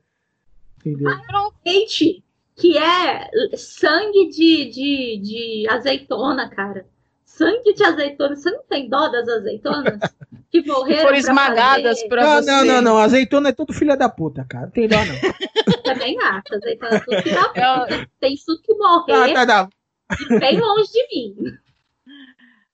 Entendeu? 0.79 1.09
Ah, 1.09 1.49
leite, 1.65 2.23
que 2.55 2.77
é 2.77 3.29
sangue 3.57 4.29
de, 4.29 4.69
de, 4.69 5.19
de 5.21 5.67
azeitona, 5.69 6.47
cara 6.47 6.85
sangue 7.35 7.73
de 7.73 7.83
azeitona. 7.83 8.35
Você 8.35 8.49
não 8.49 8.63
tem 8.63 8.89
dó 8.89 9.07
das 9.09 9.27
azeitonas? 9.27 9.99
Que 10.49 10.61
morreram. 10.65 11.01
foram 11.03 11.17
esmagadas 11.17 12.03
pra 12.03 12.23
não, 12.23 12.35
você. 12.35 12.51
Não, 12.51 12.65
não, 12.65 12.81
não. 12.81 12.97
Azeitona 12.97 13.49
é 13.49 13.51
tudo 13.51 13.73
filha 13.73 13.97
da 13.97 14.09
puta, 14.09 14.45
cara. 14.49 14.65
Não 14.65 14.71
tem 14.71 14.87
dó, 14.87 14.97
não. 14.97 15.73
Também 15.83 16.17
acho. 16.21 16.55
Azeitona 16.55 16.95
é 16.95 16.99
tudo 16.99 17.21
filha 17.21 17.41
da 17.41 17.49
puta. 17.49 18.09
Tem 18.19 18.35
tudo 18.45 18.61
que 18.61 18.73
morrer. 18.73 19.33
Tá, 19.33 19.45
tá, 19.45 19.67
tá. 19.67 20.39
bem 20.39 20.59
longe 20.59 20.91
de 20.91 21.07
mim. 21.13 21.35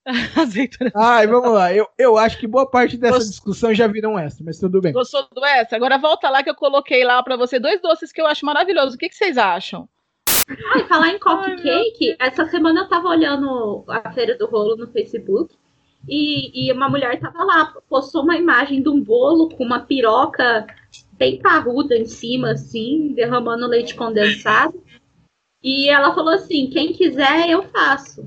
Azeitona. 0.40 0.92
Ai, 0.94 1.26
vamos 1.26 1.52
lá. 1.52 1.72
Eu, 1.72 1.88
eu 1.98 2.16
acho 2.16 2.38
que 2.38 2.46
boa 2.46 2.68
parte 2.68 2.96
dessa 2.96 3.16
Gost... 3.16 3.30
discussão 3.30 3.74
já 3.74 3.86
viram 3.86 4.18
essa, 4.18 4.42
mas 4.44 4.58
tudo 4.58 4.80
bem. 4.80 4.92
Gostou 4.92 5.28
do 5.32 5.44
essa? 5.44 5.76
Agora 5.76 5.98
volta 5.98 6.28
lá 6.28 6.42
que 6.42 6.50
eu 6.50 6.54
coloquei 6.54 7.04
lá 7.04 7.22
para 7.22 7.36
você 7.36 7.58
dois 7.58 7.80
doces 7.80 8.12
que 8.12 8.20
eu 8.20 8.26
acho 8.26 8.46
maravilhosos. 8.46 8.94
O 8.94 8.98
que, 8.98 9.08
que 9.08 9.14
vocês 9.16 9.36
acham? 9.36 9.88
Ah, 10.74 10.84
falar 10.86 11.08
em 11.10 11.18
cupcake, 11.18 12.16
essa 12.18 12.44
semana 12.46 12.80
eu 12.80 12.88
tava 12.88 13.08
olhando 13.08 13.84
a 13.88 14.12
Feira 14.12 14.36
do 14.36 14.46
Rolo 14.46 14.76
no 14.76 14.88
Facebook 14.88 15.54
e, 16.08 16.66
e 16.68 16.72
uma 16.72 16.88
mulher 16.88 17.18
tava 17.20 17.44
lá, 17.44 17.74
postou 17.88 18.22
uma 18.22 18.36
imagem 18.36 18.82
de 18.82 18.88
um 18.88 19.00
bolo 19.00 19.48
com 19.48 19.64
uma 19.64 19.80
piroca 19.80 20.66
bem 21.12 21.40
parruda 21.40 21.96
em 21.96 22.04
cima, 22.04 22.52
assim, 22.52 23.12
derramando 23.14 23.66
leite 23.66 23.94
condensado. 23.94 24.82
E 25.62 25.88
ela 25.88 26.14
falou 26.14 26.34
assim: 26.34 26.68
quem 26.70 26.92
quiser, 26.92 27.48
eu 27.48 27.62
faço. 27.64 28.26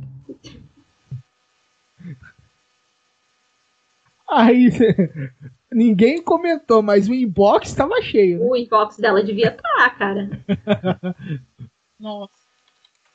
Aí, 4.29 4.69
Ninguém 5.75 6.21
comentou, 6.21 6.81
mas 6.81 7.09
o 7.09 7.13
inbox 7.13 7.73
tava 7.73 8.01
cheio. 8.01 8.39
Né? 8.39 8.45
O 8.45 8.55
inbox 8.55 8.95
dela 8.95 9.21
devia 9.21 9.49
estar, 9.49 9.97
cara. 9.97 10.29
Nossa. 11.99 12.33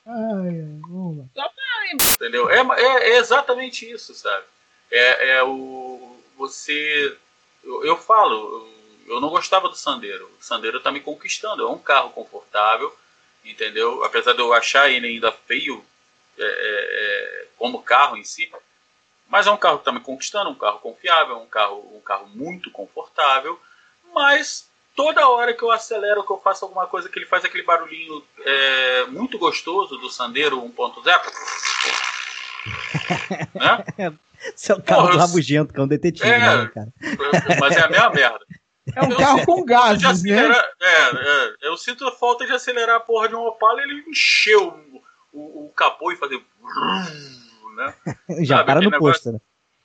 Ai, 0.05 0.79
vamos 0.81 1.17
lá. 1.35 1.51
Entendeu? 2.13 2.49
É, 2.49 2.59
é, 2.59 3.11
é 3.11 3.17
exatamente 3.17 3.89
isso, 3.89 4.13
sabe? 4.13 4.45
É, 4.89 5.31
é 5.31 5.43
o. 5.43 6.17
Você. 6.37 7.17
Eu, 7.63 7.85
eu 7.85 7.97
falo, 7.97 8.33
eu, 9.05 9.15
eu 9.15 9.21
não 9.21 9.29
gostava 9.29 9.69
do 9.69 9.75
Sandero. 9.75 10.29
O 10.39 10.43
Sandero 10.43 10.79
tá 10.79 10.91
me 10.91 10.99
conquistando. 10.99 11.63
É 11.63 11.69
um 11.69 11.77
carro 11.77 12.11
confortável, 12.11 12.95
entendeu? 13.45 14.03
Apesar 14.03 14.33
de 14.33 14.39
eu 14.39 14.53
achar 14.53 14.89
ele 14.89 15.07
ainda 15.07 15.31
feio 15.31 15.85
é, 16.37 16.43
é, 16.43 17.43
é 17.43 17.47
como 17.57 17.83
carro 17.83 18.17
em 18.17 18.23
si, 18.23 18.51
mas 19.27 19.45
é 19.47 19.51
um 19.51 19.57
carro 19.57 19.77
que 19.77 19.81
está 19.81 19.91
me 19.91 19.99
conquistando, 19.99 20.49
um 20.49 20.55
carro 20.55 20.79
confiável, 20.79 21.37
um 21.37 21.47
carro, 21.47 21.95
um 21.95 22.01
carro 22.01 22.27
muito 22.29 22.71
confortável, 22.71 23.59
mas 24.13 24.67
toda 25.01 25.27
hora 25.27 25.51
que 25.51 25.63
eu 25.63 25.71
acelero, 25.71 26.23
que 26.23 26.31
eu 26.31 26.37
faço 26.37 26.63
alguma 26.63 26.85
coisa 26.85 27.09
que 27.09 27.17
ele 27.17 27.25
faz 27.25 27.43
aquele 27.43 27.63
barulhinho 27.63 28.23
é, 28.45 29.05
muito 29.05 29.39
gostoso 29.39 29.97
do 29.97 30.11
Sandero 30.11 30.61
1.0. 30.61 31.21
né? 33.97 34.13
Seu 34.55 34.79
carro 34.79 35.07
Porra, 35.07 35.21
rabugento, 35.21 35.73
que 35.73 35.79
é 35.79 35.83
um 35.83 35.87
detetive, 35.87 36.29
é, 36.29 36.37
né, 36.37 36.71
cara? 36.71 36.93
Mas 37.59 37.75
é 37.77 37.81
a 37.81 37.89
mesma 37.89 38.11
merda. 38.11 38.45
É 38.95 39.03
um 39.03 39.11
eu 39.11 39.17
carro 39.17 39.43
com 39.43 39.65
gases, 39.65 40.21
né? 40.21 40.51
É, 40.79 40.85
é, 40.85 41.55
eu 41.63 41.75
sinto 41.77 42.07
a 42.07 42.11
falta 42.11 42.45
de 42.45 42.53
acelerar 42.53 42.97
a 42.97 42.99
porra 42.99 43.27
de 43.27 43.35
um 43.35 43.39
Opala 43.39 43.81
e 43.81 43.83
ele 43.83 44.03
encheu 44.07 44.67
o, 45.33 45.39
o, 45.39 45.65
o 45.65 45.69
capô 45.75 46.11
e 46.11 46.15
fazer... 46.15 46.39
Né? 47.75 47.95
Já 48.45 48.57
Sabe, 48.57 48.65
para 48.67 48.81
no 48.81 48.91
negócio... 48.91 49.13
posto, 49.13 49.31
né? 49.31 49.39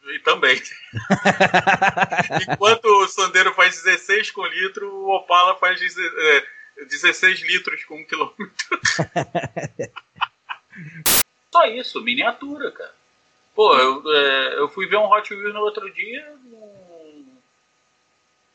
E 0.08 0.18
também. 0.20 0.60
Enquanto 2.52 2.84
o 2.84 3.08
Sandero 3.08 3.52
faz 3.54 3.82
16 3.82 4.30
com 4.30 4.46
litro, 4.46 4.92
o 4.92 5.10
Opala 5.14 5.56
faz 5.56 5.80
16 5.80 7.42
é, 7.42 7.46
litros 7.46 7.84
com 7.84 7.96
1 7.96 8.04
quilômetro. 8.04 8.80
Só 11.50 11.64
isso, 11.66 12.00
miniatura, 12.02 12.70
cara. 12.70 12.94
Pô, 13.54 13.76
eu, 13.76 14.02
é, 14.14 14.58
eu 14.58 14.68
fui 14.68 14.86
ver 14.86 14.96
um 14.96 15.10
Hot 15.10 15.32
Wheels 15.32 15.54
no 15.54 15.60
outro 15.60 15.90
dia. 15.92 16.30
Um... 16.44 17.36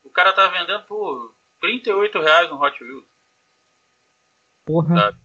O 0.04 0.10
cara 0.10 0.32
tava 0.32 0.56
vendendo 0.56 0.84
por 0.84 1.34
38 1.60 2.20
reais 2.20 2.50
um 2.52 2.62
Hot 2.62 2.82
Wheels. 2.82 3.04
Porra. 4.64 4.96
Sabe? 4.96 5.18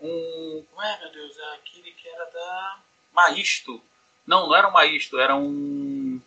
Um. 0.00 0.64
Como 0.70 0.82
é, 0.82 1.00
meu 1.00 1.10
Deus? 1.10 1.36
É 1.36 1.54
aquele 1.54 1.90
que 1.90 2.08
era 2.08 2.24
da. 2.26 2.78
Maisto. 3.12 3.82
Não, 4.26 4.48
não 4.48 4.56
era 4.56 4.68
um 4.68 4.72
Maisto, 4.72 5.18
era 5.18 5.36
um. 5.36 6.20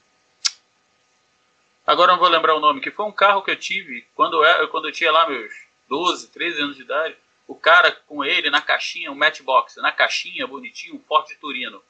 Agora 1.86 2.12
não 2.12 2.20
vou 2.20 2.30
lembrar 2.30 2.56
o 2.56 2.60
nome, 2.60 2.82
que 2.82 2.92
foi 2.92 3.06
um 3.06 3.12
carro 3.12 3.42
que 3.42 3.52
eu 3.52 3.56
tive 3.56 4.08
quando 4.16 4.44
eu, 4.44 4.68
quando 4.70 4.88
eu 4.88 4.92
tinha 4.92 5.12
lá 5.12 5.28
meus 5.28 5.52
12, 5.88 6.30
13 6.30 6.62
anos 6.62 6.76
de 6.76 6.84
idade. 6.84 7.18
O 7.48 7.56
cara 7.56 7.92
com 7.92 8.24
ele 8.24 8.50
na 8.52 8.62
caixinha, 8.62 9.12
um 9.12 9.16
matchbox, 9.16 9.78
na 9.78 9.92
caixinha, 9.92 10.46
bonitinho, 10.46 10.96
um 10.96 11.00
Ford 11.00 11.28
Turino. 11.42 11.84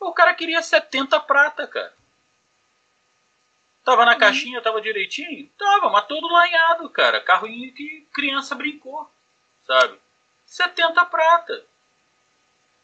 O 0.00 0.12
cara 0.12 0.34
queria 0.34 0.60
70 0.60 1.20
prata, 1.20 1.66
cara. 1.66 1.94
Tava 3.84 4.04
na 4.04 4.14
uhum. 4.14 4.18
caixinha, 4.18 4.60
tava 4.60 4.80
direitinho? 4.80 5.48
Tava, 5.56 5.88
mas 5.88 6.06
todo 6.06 6.26
lanhado, 6.26 6.90
cara. 6.90 7.20
Carrinho 7.20 7.72
que 7.72 8.04
criança 8.12 8.56
brincou, 8.56 9.08
sabe? 9.64 9.96
70 10.44 11.04
prata. 11.04 11.64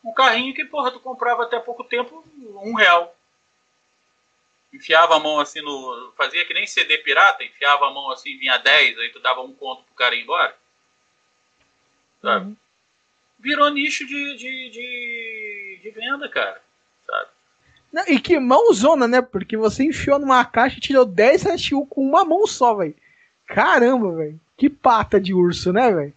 Um 0.05 0.13
carrinho 0.13 0.55
que, 0.55 0.65
porra, 0.65 0.91
tu 0.91 0.99
comprava 0.99 1.45
até 1.45 1.59
pouco 1.61 1.85
tempo 1.85 2.25
um 2.63 2.75
real. 2.75 3.17
Enfiava 4.73 5.17
a 5.17 5.21
mão 5.21 5.39
assim 5.39 5.61
no. 5.61 6.13
Fazia 6.17 6.45
que 6.47 6.55
nem 6.55 6.67
CD 6.67 6.99
pirata, 6.99 7.45
enfiava 7.45 7.87
a 7.87 7.91
mão 7.93 8.11
assim, 8.11 8.39
vinha 8.39 8.57
10, 8.57 8.99
aí 8.99 9.11
tu 9.11 9.21
dava 9.21 9.43
um 9.43 9.55
conto 9.55 9.85
pro 9.85 9.95
cara 9.95 10.15
ir 10.15 10.23
embora. 10.23 10.57
Sabe? 12.21 12.47
Uhum. 12.47 12.57
Virou 13.39 13.69
nicho 13.71 14.07
de, 14.07 14.37
de, 14.37 14.71
de, 14.71 15.81
de, 15.83 15.91
venda, 15.91 16.29
cara. 16.29 16.63
Sabe? 17.07 17.29
Não, 17.93 18.05
e 18.07 18.19
que 18.19 18.39
mãozona, 18.39 19.07
né? 19.07 19.21
Porque 19.21 19.57
você 19.57 19.85
enfiou 19.85 20.19
numa 20.19 20.45
caixa 20.45 20.79
e 20.79 20.81
tirou 20.81 21.05
10 21.05 21.45
RTU 21.45 21.85
com 21.87 22.09
uma 22.09 22.25
mão 22.25 22.47
só, 22.47 22.75
velho. 22.75 22.95
Caramba, 23.47 24.13
velho. 24.13 24.41
Que 24.57 24.71
pata 24.71 25.21
de 25.21 25.35
urso, 25.35 25.73
né, 25.73 25.91
velho? 25.91 26.15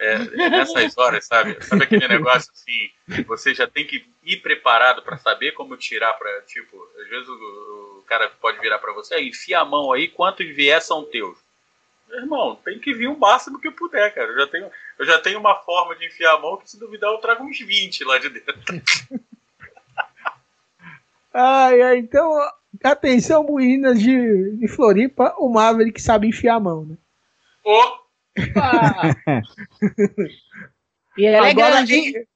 É, 0.00 0.18
nessas 0.48 0.96
horas, 0.96 1.26
sabe? 1.26 1.62
Sabe 1.62 1.84
aquele 1.84 2.08
negócio 2.08 2.50
assim, 2.54 3.22
você 3.24 3.54
já 3.54 3.66
tem 3.66 3.86
que 3.86 4.02
ir 4.22 4.38
preparado 4.38 5.02
para 5.02 5.18
saber 5.18 5.52
como 5.52 5.76
tirar 5.76 6.14
para 6.14 6.40
tipo, 6.42 6.74
às 6.98 7.06
vezes 7.06 7.28
o, 7.28 7.98
o 7.98 8.04
cara 8.06 8.30
pode 8.40 8.58
virar 8.60 8.78
para 8.78 8.94
você, 8.94 9.20
enfia 9.20 9.60
a 9.60 9.64
mão 9.64 9.92
aí, 9.92 10.08
quantos 10.08 10.46
vier 10.48 10.80
são 10.80 11.04
teus. 11.04 11.36
Irmão, 12.10 12.58
tem 12.64 12.78
que 12.78 12.94
vir 12.94 13.08
o 13.08 13.18
máximo 13.18 13.60
que 13.60 13.68
eu 13.68 13.72
puder, 13.72 14.12
cara. 14.14 14.28
Eu 14.28 14.38
já 14.38 14.46
tenho, 14.46 14.70
eu 14.98 15.06
já 15.06 15.18
tenho 15.18 15.38
uma 15.38 15.54
forma 15.56 15.94
de 15.94 16.06
enfiar 16.06 16.34
a 16.34 16.40
mão 16.40 16.56
que 16.56 16.70
se 16.70 16.80
duvidar 16.80 17.10
eu 17.10 17.18
trago 17.18 17.44
uns 17.44 17.58
20 17.58 18.02
lá 18.04 18.18
de 18.18 18.30
dentro. 18.30 18.54
ai, 21.32 21.82
ai, 21.82 21.98
então, 21.98 22.32
atenção, 22.82 23.44
meninas 23.44 24.00
de, 24.00 24.56
de 24.56 24.66
Floripa, 24.66 25.34
o 25.36 25.50
Maverick 25.50 26.00
sabe 26.00 26.26
enfiar 26.26 26.54
a 26.54 26.60
mão, 26.60 26.86
né? 26.86 26.96
Oh! 27.62 28.00
E 31.16 31.26
é 31.26 31.38
agora, 31.38 31.54
grande. 31.54 32.28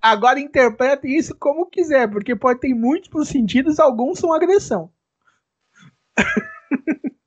Agora 0.00 0.40
interprete 0.40 1.06
isso 1.08 1.34
como 1.36 1.66
quiser, 1.66 2.10
porque 2.10 2.36
pode 2.36 2.60
ter 2.60 2.74
múltiplos 2.74 3.28
sentidos, 3.28 3.80
alguns 3.80 4.18
são 4.18 4.32
agressão. 4.32 4.92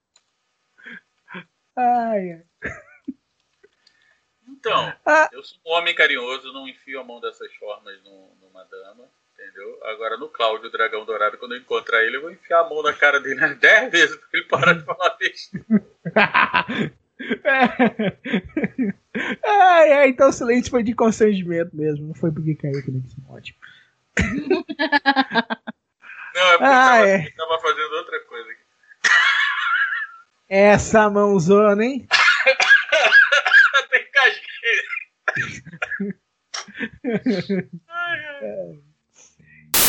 ai, 1.75 2.31
ai. 2.33 2.43
Então, 4.47 4.93
ah. 5.05 5.29
eu 5.31 5.43
sou 5.43 5.57
um 5.65 5.71
homem 5.71 5.95
carinhoso, 5.95 6.51
não 6.51 6.67
enfio 6.67 6.99
a 6.99 7.03
mão 7.03 7.21
dessas 7.21 7.53
formas 7.55 7.99
numa 8.03 8.63
dama, 8.65 9.09
entendeu? 9.33 9.79
Agora 9.85 10.17
no 10.17 10.29
Cláudio, 10.29 10.67
o 10.67 10.71
dragão 10.71 11.05
dourado, 11.05 11.37
quando 11.37 11.53
eu 11.53 11.61
encontrar 11.61 12.03
ele, 12.03 12.17
eu 12.17 12.21
vou 12.21 12.31
enfiar 12.31 12.61
a 12.61 12.69
mão 12.69 12.81
na 12.83 12.93
cara 12.93 13.19
dele 13.19 13.39
umas 13.45 13.57
10 13.57 13.91
vezes 13.91 14.15
pra 14.15 14.27
ele 14.33 14.47
parar 14.47 14.73
de 14.73 14.83
falar 14.83 15.17
besteira. 15.17 15.65
É. 17.43 17.65
é, 20.03 20.07
então 20.07 20.29
o 20.29 20.33
silêncio 20.33 20.69
foi 20.69 20.83
de 20.83 20.93
constrangimento 20.93 21.75
mesmo, 21.75 22.07
não 22.07 22.13
foi 22.13 22.31
porque 22.31 22.55
caiu 22.55 22.77
aquele 22.77 23.01
que 23.01 23.15
ótimo. 23.27 23.57
Não, 26.37 26.43
é 26.43 26.51
porque 26.51 26.65
ah, 26.65 26.97
tava, 26.97 27.07
é. 27.07 27.31
tava 27.31 27.59
fazendo 27.59 27.93
outra 27.93 28.19
coisa 28.25 28.51
aqui. 28.51 28.61
Essa 30.47 31.09
mãozona, 31.09 31.83
hein? 31.83 32.07
Tem 33.89 34.07
casqueira. 34.11 34.87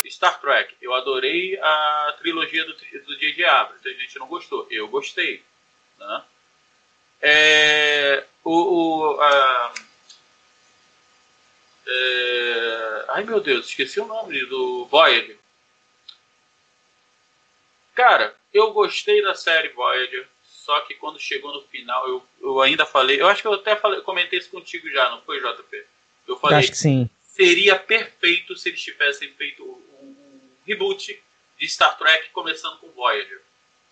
Star 0.08 0.40
Trek, 0.40 0.74
eu 0.80 0.94
adorei 0.94 1.58
a 1.60 2.16
trilogia 2.18 2.64
do, 2.64 2.72
do 2.72 3.18
J.J. 3.18 3.44
Abrams. 3.44 3.86
A 3.86 3.92
gente 3.92 4.18
não 4.18 4.26
gostou. 4.26 4.66
Eu 4.70 4.88
gostei. 4.88 5.44
Né? 5.98 6.24
É, 7.20 8.24
o, 8.44 8.52
o 8.52 9.20
a, 9.20 9.74
é, 11.86 13.04
ai 13.08 13.24
meu 13.24 13.40
Deus, 13.40 13.66
esqueci 13.66 13.98
o 13.98 14.06
nome 14.06 14.44
do 14.46 14.84
Voyager. 14.86 15.38
Cara, 17.94 18.34
eu 18.52 18.72
gostei 18.72 19.22
da 19.22 19.34
série 19.34 19.70
Voyager, 19.70 20.28
só 20.44 20.80
que 20.80 20.94
quando 20.94 21.18
chegou 21.18 21.52
no 21.52 21.62
final, 21.62 22.06
eu, 22.06 22.22
eu 22.40 22.60
ainda 22.60 22.86
falei, 22.86 23.20
eu 23.20 23.26
acho 23.26 23.42
que 23.42 23.48
eu 23.48 23.54
até 23.54 23.74
falei, 23.74 24.00
comentei 24.02 24.38
isso 24.38 24.50
contigo 24.50 24.88
já, 24.90 25.10
não 25.10 25.22
foi, 25.22 25.40
JP? 25.40 25.84
Eu 26.28 26.38
falei, 26.38 26.58
acho 26.58 26.70
que 26.70 26.76
sim. 26.76 27.10
seria 27.22 27.78
perfeito 27.78 28.54
se 28.54 28.68
eles 28.68 28.82
tivessem 28.82 29.32
feito 29.32 29.64
um 29.64 30.50
reboot 30.66 31.20
de 31.58 31.68
Star 31.68 31.96
Trek 31.96 32.30
começando 32.30 32.78
com 32.78 32.90
Voyager. 32.90 33.40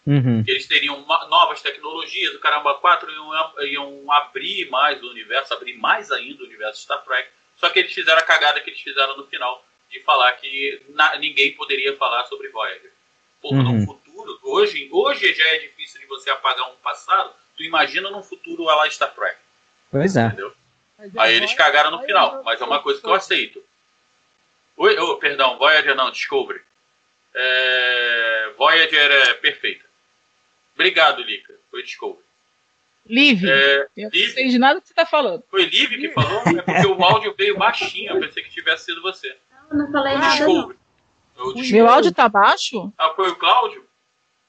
Uhum. 0.07 0.45
Eles 0.47 0.67
teriam 0.67 1.05
novas 1.29 1.61
tecnologias, 1.61 2.35
o 2.35 2.39
caramba 2.39 2.75
4 2.75 3.11
iam, 3.11 3.63
iam 3.65 4.13
abrir 4.13 4.71
mais 4.71 5.03
o 5.03 5.11
universo, 5.11 5.53
abrir 5.53 5.77
mais 5.77 6.13
ainda 6.13 6.43
o 6.43 6.47
universo 6.47 6.83
Star 6.83 7.03
Trek. 7.03 7.29
Só 7.57 7.69
que 7.71 7.81
eles 7.81 7.93
fizeram 7.93 8.19
a 8.19 8.23
cagada 8.23 8.61
que 8.61 8.71
eles 8.71 8.81
fizeram 8.81 9.17
no 9.17 9.27
final 9.27 9.65
de 9.91 10.01
falar 10.01 10.33
que 10.35 10.81
na, 10.91 11.17
ninguém 11.17 11.53
poderia 11.55 11.97
falar 11.97 12.25
sobre 12.27 12.49
Voyager. 12.51 12.93
Porra, 13.41 13.59
uhum. 13.59 13.81
no 13.81 13.87
futuro, 13.87 14.39
hoje, 14.43 14.89
hoje 14.93 15.35
já 15.35 15.45
é 15.49 15.59
difícil 15.59 16.01
de 16.01 16.07
você 16.07 16.31
apagar 16.31 16.71
um 16.71 16.77
passado, 16.77 17.33
tu 17.57 17.63
imagina 17.65 18.11
num 18.11 18.23
futuro 18.23 18.69
a 18.69 18.77
lá 18.77 18.91
Star 18.91 19.13
Trek. 19.13 19.39
Pois 19.91 20.17
é. 20.17 20.27
Entendeu? 20.27 20.55
Aí 21.19 21.35
eles 21.35 21.53
cagaram 21.55 21.91
no 21.91 22.03
final, 22.03 22.43
mas 22.45 22.61
é 22.61 22.65
uma 22.65 22.81
coisa 22.81 23.01
que 23.01 23.07
eu 23.07 23.15
aceito. 23.15 23.63
Oi, 24.77 24.99
oh, 24.99 25.17
perdão, 25.17 25.59
Voyager 25.59 25.95
não, 25.95 26.11
Discovery. 26.11 26.61
É, 27.35 28.53
Voyager 28.57 29.11
é 29.11 29.35
perfeita. 29.35 29.86
Obrigado, 30.76 31.23
Lica. 31.23 31.54
Foi 31.71 31.83
desculpa. 31.83 32.23
Live. 33.09 33.49
É, 33.49 33.87
eu 33.97 34.09
Liv? 34.11 34.26
não 34.28 34.35
sei 34.35 34.49
de 34.49 34.59
nada 34.59 34.80
que 34.80 34.87
você 34.88 34.92
está 34.92 35.06
falando. 35.06 35.42
Foi 35.50 35.64
Liv 35.64 35.90
que 35.90 36.11
falou? 36.12 36.42
É 36.59 36.62
porque 36.62 36.87
o 36.87 37.02
áudio 37.04 37.35
veio 37.37 37.56
baixinho. 37.56 38.12
Eu 38.14 38.21
pensei 38.21 38.42
que 38.42 38.50
tivesse 38.50 38.85
sido 38.87 39.00
você. 39.02 39.37
Não, 39.71 39.78
não 39.87 39.92
falei 39.92 40.14
nada. 40.14 40.35
Desculpe. 40.37 40.76
Meu 41.73 41.88
áudio 41.88 42.12
tá 42.12 42.28
baixo? 42.28 42.92
Ah, 42.99 43.11
foi 43.14 43.30
o 43.30 43.37
Cláudio? 43.37 43.87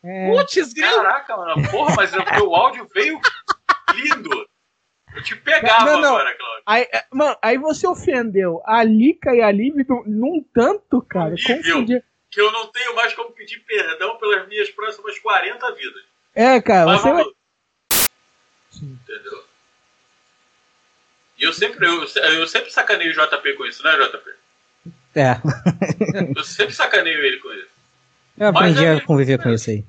É. 0.03 0.31
Putz, 0.31 0.73
grilo. 0.73 0.95
Caraca, 0.95 1.35
mano. 1.37 1.69
Porra, 1.69 1.95
mas 1.95 2.13
o 2.13 2.23
teu 2.23 2.55
áudio 2.55 2.87
veio 2.93 3.19
lindo. 3.95 4.47
Eu 5.15 5.23
te 5.23 5.35
pegava 5.35 5.85
Não, 5.85 6.01
não. 6.01 6.09
agora, 6.15 6.35
Claudio. 6.37 6.63
Aí, 6.65 6.81
é, 6.93 7.05
mano, 7.11 7.37
aí 7.41 7.57
você 7.57 7.87
ofendeu 7.87 8.61
a 8.65 8.83
Lica 8.83 9.33
e 9.35 9.41
a 9.41 9.51
Liv 9.51 9.75
num- 10.05 10.43
tanto, 10.53 11.01
cara. 11.01 11.31
Nível. 11.31 11.57
Confundir. 11.57 12.03
Que 12.29 12.41
eu 12.41 12.51
não 12.51 12.67
tenho 12.67 12.93
mais 12.95 13.13
como 13.13 13.31
pedir 13.31 13.59
perdão 13.59 14.17
pelas 14.17 14.47
minhas 14.47 14.69
próximas 14.69 15.17
40 15.19 15.71
vidas. 15.75 16.03
É, 16.37 16.61
cara, 16.61 16.85
Mas 16.85 17.01
você. 17.01 17.09
vamos- 17.09 17.33
Entendeu? 18.79 19.43
E 21.39 21.43
eu 21.43 21.51
sempre, 21.53 21.85
eu, 21.87 22.03
eu 22.33 22.47
sempre 22.47 22.71
sacaneio 22.71 23.11
o 23.11 23.13
JP 23.13 23.53
com 23.53 23.65
isso, 23.65 23.83
né, 23.83 23.97
JP? 23.97 24.29
É, 25.15 25.31
Eu 26.37 26.43
sempre 26.43 26.75
sacaneio 26.75 27.19
ele 27.25 27.37
com 27.39 27.51
isso. 27.53 27.67
eu 28.37 28.47
aprendi 28.49 28.85
é 28.85 28.93
a 28.93 29.01
conviver 29.01 29.41
com 29.41 29.49
isso 29.49 29.71
aí. 29.71 29.83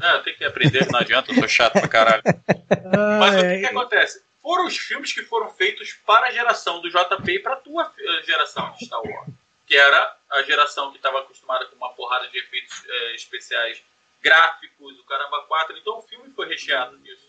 Ah, 0.00 0.18
tem 0.20 0.34
que 0.36 0.44
aprender, 0.44 0.86
não 0.90 1.00
adianta, 1.00 1.32
eu 1.32 1.34
sou 1.34 1.48
chato 1.48 1.72
pra 1.72 1.88
caralho. 1.88 2.22
Mas 2.24 3.34
o 3.34 3.38
que, 3.40 3.44
Ai, 3.46 3.58
que 3.60 3.66
acontece? 3.66 4.22
Foram 4.40 4.66
os 4.66 4.76
filmes 4.76 5.12
que 5.12 5.22
foram 5.24 5.50
feitos 5.50 5.92
para 6.06 6.28
a 6.28 6.30
geração 6.30 6.80
do 6.80 6.88
JP 6.88 7.28
e 7.32 7.38
para 7.40 7.54
a 7.54 7.56
tua 7.56 7.92
eh, 7.98 8.22
geração 8.24 8.70
de 8.72 8.84
Star 8.86 9.02
Wars. 9.02 9.28
Que 9.66 9.76
era 9.76 10.16
a 10.30 10.42
geração 10.42 10.90
que 10.92 10.96
estava 10.96 11.18
acostumada 11.20 11.66
com 11.66 11.76
uma 11.76 11.92
porrada 11.92 12.28
de 12.28 12.38
efeitos 12.38 12.84
eh, 12.88 13.14
especiais 13.16 13.82
gráficos, 14.22 14.98
o 14.98 15.04
caramba 15.04 15.42
4. 15.48 15.76
Então 15.78 15.98
o 15.98 16.02
filme 16.02 16.30
foi 16.30 16.48
recheado 16.48 16.98
disso. 16.98 17.28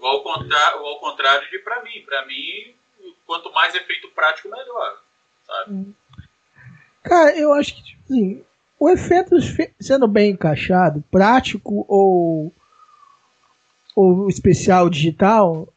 Ou 0.00 0.06
ao, 0.08 0.22
contra- 0.22 0.76
ou 0.76 0.86
ao 0.86 1.00
contrário 1.00 1.48
de 1.50 1.58
para 1.60 1.82
mim. 1.82 2.02
Para 2.04 2.26
mim, 2.26 2.74
quanto 3.26 3.52
mais 3.52 3.74
efeito 3.74 4.08
prático, 4.10 4.48
melhor. 4.48 5.00
Sabe? 5.46 5.94
Cara, 7.02 7.36
eu 7.36 7.52
acho 7.52 7.74
que, 7.74 7.82
tipo 7.82 8.02
assim, 8.04 8.44
o 8.78 8.88
efeito 8.88 9.40
fe- 9.42 9.74
sendo 9.80 10.08
bem 10.08 10.30
encaixado, 10.32 11.04
prático 11.10 11.84
ou, 11.88 12.52
ou 13.94 14.28
especial 14.28 14.88
digital, 14.88 15.68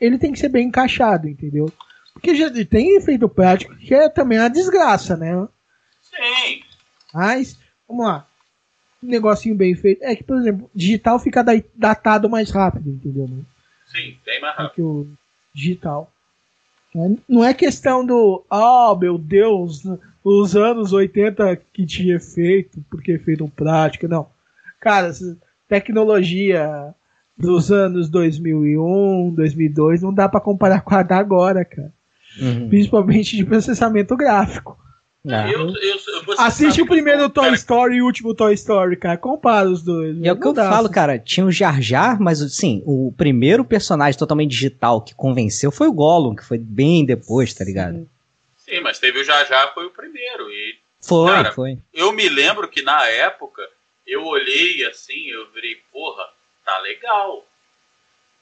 ele 0.00 0.18
tem 0.18 0.32
que 0.32 0.38
ser 0.38 0.48
bem 0.48 0.66
encaixado, 0.68 1.28
entendeu? 1.28 1.72
Porque 2.12 2.34
já 2.34 2.50
tem 2.66 2.96
efeito 2.96 3.28
prático 3.28 3.76
que 3.76 3.94
é 3.94 4.08
também 4.08 4.38
uma 4.38 4.50
desgraça, 4.50 5.16
né? 5.16 5.46
Sim. 6.02 6.64
Mas, 7.12 7.58
vamos 7.88 8.06
lá. 8.06 8.26
Um 9.02 9.08
negocinho 9.08 9.54
bem 9.54 9.74
feito. 9.74 10.02
É 10.02 10.14
que, 10.14 10.22
por 10.22 10.36
exemplo, 10.38 10.70
digital 10.74 11.18
fica 11.18 11.42
da- 11.42 11.52
datado 11.74 12.28
mais 12.28 12.50
rápido, 12.50 12.90
entendeu? 12.90 13.26
né? 13.28 13.42
Sim, 13.86 14.16
bem 14.24 14.40
mais 14.40 14.54
do 14.56 14.62
rápido. 14.62 14.74
que 14.74 14.82
o 14.82 15.06
digital. 15.54 16.10
É, 16.94 16.98
Não 17.28 17.44
é 17.44 17.54
questão 17.54 18.04
do, 18.04 18.44
oh 18.50 18.96
meu 18.96 19.16
Deus, 19.16 19.82
os 20.24 20.56
anos 20.56 20.92
80 20.92 21.56
que 21.72 21.86
tinha 21.86 22.16
efeito, 22.16 22.84
porque 22.90 23.12
efeito 23.12 23.48
prático, 23.48 24.06
não. 24.08 24.28
Cara, 24.80 25.10
tecnologia 25.68 26.94
dos 27.36 27.72
anos 27.72 28.08
2001, 28.10 29.32
2002, 29.34 30.02
não 30.02 30.12
dá 30.12 30.28
pra 30.28 30.40
comparar 30.40 30.82
com 30.82 30.94
a 30.94 31.02
da 31.02 31.18
agora, 31.18 31.64
cara. 31.64 31.92
Uhum. 32.40 32.68
Principalmente 32.68 33.36
de 33.36 33.44
processamento 33.44 34.16
gráfico. 34.16 34.78
Eu, 35.24 35.74
eu, 35.76 35.98
Assiste 36.38 36.82
o 36.82 36.86
primeiro 36.86 37.28
Toy 37.28 37.44
cara 37.44 37.56
Story 37.56 37.96
e 37.96 38.02
o 38.02 38.06
último 38.06 38.34
Toy 38.34 38.54
Story, 38.54 38.96
cara. 38.96 39.16
Compara 39.18 39.68
os 39.68 39.82
dois. 39.82 40.16
E 40.18 40.28
é 40.28 40.32
o 40.32 40.36
que 40.38 40.46
eu 40.46 40.54
falo, 40.54 40.86
assim. 40.86 40.94
cara. 40.94 41.18
Tinha 41.18 41.46
o 41.46 41.50
Jar 41.52 41.80
Jar, 41.80 42.20
mas 42.20 42.40
assim, 42.42 42.82
o 42.86 43.12
primeiro 43.16 43.64
personagem 43.64 44.18
totalmente 44.18 44.50
digital 44.50 45.00
que 45.02 45.14
convenceu 45.14 45.70
foi 45.70 45.88
o 45.88 45.92
Gollum, 45.92 46.34
que 46.34 46.44
foi 46.44 46.58
bem 46.58 47.04
depois, 47.04 47.52
tá 47.54 47.64
ligado? 47.64 48.08
Sim, 48.56 48.80
mas 48.80 48.98
teve 48.98 49.20
o 49.20 49.24
Já 49.24 49.44
Já, 49.44 49.68
foi 49.68 49.86
o 49.86 49.90
primeiro. 49.90 50.50
E 50.50 50.78
Foi, 51.00 51.30
Cara, 51.32 51.52
foi. 51.52 51.78
eu 51.92 52.12
me 52.12 52.28
lembro 52.28 52.68
que 52.68 52.82
na 52.82 53.06
época 53.06 53.62
eu 54.06 54.24
olhei 54.24 54.84
assim, 54.86 55.26
eu 55.28 55.50
virei, 55.52 55.76
porra, 55.92 56.24
tá 56.64 56.78
legal. 56.80 57.44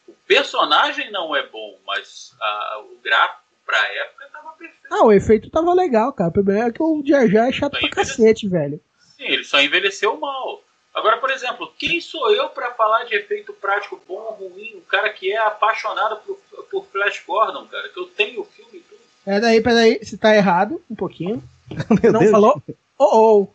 O 0.06 0.12
personagem 0.26 1.10
não 1.10 1.36
é 1.36 1.46
bom, 1.46 1.78
mas 1.86 2.32
ah, 2.40 2.82
o 2.90 2.98
gráfico 3.02 3.42
pra 3.68 3.92
época 3.92 4.28
tava 4.32 4.52
perfeito. 4.52 4.86
Ah, 4.90 5.04
o 5.04 5.12
efeito 5.12 5.50
tava 5.50 5.74
legal, 5.74 6.10
cara. 6.14 6.30
O 6.30 6.32
problema 6.32 6.66
é 6.68 6.72
que 6.72 6.82
o 6.82 7.02
Jar 7.04 7.28
Jar 7.28 7.48
é 7.48 7.52
chato 7.52 7.72
pra 7.72 7.80
Bem 7.82 7.90
cacete, 7.90 8.48
velho. 8.48 8.80
Sim, 9.16 9.24
ele 9.24 9.44
só 9.44 9.60
envelheceu 9.60 10.16
mal. 10.18 10.62
Agora, 10.94 11.18
por 11.18 11.30
exemplo, 11.30 11.70
quem 11.78 12.00
sou 12.00 12.32
eu 12.34 12.48
pra 12.48 12.72
falar 12.72 13.04
de 13.04 13.14
efeito 13.14 13.52
prático 13.52 14.00
bom 14.08 14.36
ou 14.40 14.48
ruim? 14.48 14.76
O 14.76 14.80
cara 14.82 15.10
que 15.10 15.30
é 15.30 15.36
apaixonado 15.36 16.16
por, 16.16 16.38
por 16.70 16.86
Flash 16.86 17.22
Gordon, 17.26 17.66
cara, 17.66 17.88
que 17.90 18.00
eu 18.00 18.06
tenho 18.06 18.40
o 18.40 18.44
filme 18.44 18.78
e 18.78 18.80
tudo. 18.80 18.98
Peraí, 19.24 19.60
peraí, 19.60 19.98
você 20.02 20.16
tá 20.16 20.34
errado 20.34 20.82
um 20.90 20.96
pouquinho. 20.96 21.42
Meu 22.02 22.12
não 22.12 22.20
Deus. 22.20 22.32
falou? 22.32 22.62
Oh, 22.98 23.48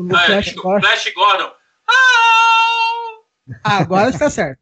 oh. 0.00 0.08
Ah, 0.14 0.22
é, 0.24 0.26
Flash 0.26 0.54
Gordon. 0.54 0.80
Flash 0.80 1.12
Gordon. 1.12 1.52
Ah, 3.62 3.78
agora 3.78 4.10
está 4.10 4.28
certo. 4.30 4.60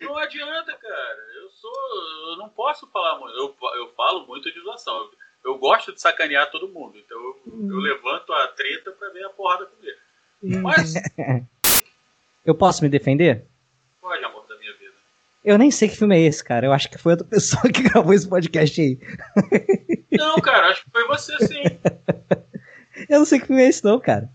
Não 0.00 0.16
adianta, 0.16 0.72
cara. 0.76 1.18
Eu 1.42 1.50
sou. 1.50 1.70
Eu 2.29 2.29
não 2.40 2.48
posso 2.48 2.86
falar 2.88 3.18
muito. 3.18 3.36
Eu, 3.36 3.54
eu 3.78 3.88
falo 3.94 4.26
muito 4.26 4.52
de 4.52 4.60
zoação. 4.60 4.94
Eu, 4.96 5.52
eu 5.52 5.58
gosto 5.58 5.92
de 5.92 6.00
sacanear 6.00 6.50
todo 6.50 6.68
mundo. 6.68 6.98
Então 6.98 7.18
eu, 7.18 7.40
eu 7.70 7.76
levanto 7.78 8.32
a 8.32 8.48
treta 8.48 8.90
pra 8.92 9.08
ver 9.10 9.24
a 9.24 9.30
porrada 9.30 9.66
comer. 9.66 9.96
Mas 10.62 10.94
Eu 12.44 12.54
posso 12.54 12.82
me 12.82 12.88
defender? 12.88 13.44
pode, 14.00 14.24
amor 14.24 14.46
da 14.48 14.56
minha 14.58 14.72
vida. 14.72 14.94
Eu 15.44 15.58
nem 15.58 15.70
sei 15.70 15.88
que 15.88 15.96
filme 15.96 16.16
é 16.16 16.20
esse, 16.26 16.42
cara. 16.42 16.66
Eu 16.66 16.72
acho 16.72 16.90
que 16.90 16.98
foi 16.98 17.12
outra 17.12 17.26
pessoa 17.28 17.62
que 17.72 17.82
gravou 17.82 18.12
esse 18.14 18.28
podcast 18.28 18.80
aí. 18.80 18.98
Não, 20.10 20.36
cara, 20.36 20.68
acho 20.70 20.84
que 20.84 20.90
foi 20.90 21.06
você 21.06 21.36
sim. 21.46 21.62
Eu 23.08 23.20
não 23.20 23.24
sei 23.24 23.38
que 23.40 23.46
filme 23.46 23.62
é 23.62 23.68
esse, 23.68 23.82
não, 23.84 23.98
cara. 23.98 24.28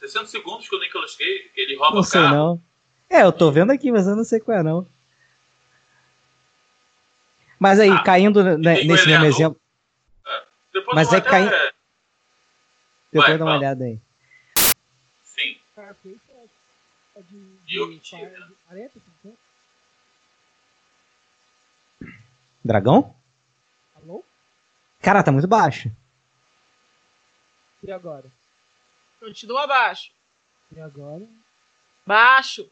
60 0.00 0.26
segundos 0.26 0.68
com 0.68 0.76
o 0.76 0.80
Nicolas 0.80 1.14
Cage, 1.16 1.50
que 1.54 1.60
ele 1.60 1.76
rouba 1.76 1.96
Não 1.96 2.02
sei, 2.02 2.20
carro. 2.20 2.34
não. 2.36 2.62
É, 3.08 3.22
eu 3.22 3.32
tô 3.32 3.50
vendo 3.50 3.70
aqui, 3.70 3.90
mas 3.90 4.06
eu 4.06 4.14
não 4.16 4.24
sei 4.24 4.40
qual 4.40 4.58
é, 4.58 4.62
não. 4.62 4.86
Mas 7.58 7.80
aí, 7.80 7.90
Ah, 7.90 8.02
caindo 8.02 8.42
né, 8.44 8.56
nesse 8.56 8.86
mesmo 8.86 9.24
exemplo, 9.24 9.60
Depois 10.72 10.94
Mas 10.94 11.12
é 11.12 11.20
cair- 11.22 11.46
até- 11.48 11.72
depois 13.10 13.28
Vai, 13.30 13.38
dá 13.38 13.44
uma 13.44 13.52
fala. 13.52 13.58
olhada 13.58 13.84
aí. 13.84 13.98
Sim. 15.22 15.58
Dragão? 22.64 23.14
Alô? 23.94 24.24
Cara, 25.00 25.22
tá 25.22 25.30
muito 25.30 25.46
baixo. 25.46 25.90
E 27.82 27.90
agora? 27.92 28.24
Continua 29.20 29.64
abaixo. 29.64 30.10
E 30.74 30.80
agora? 30.80 31.26
Baixo. 32.04 32.68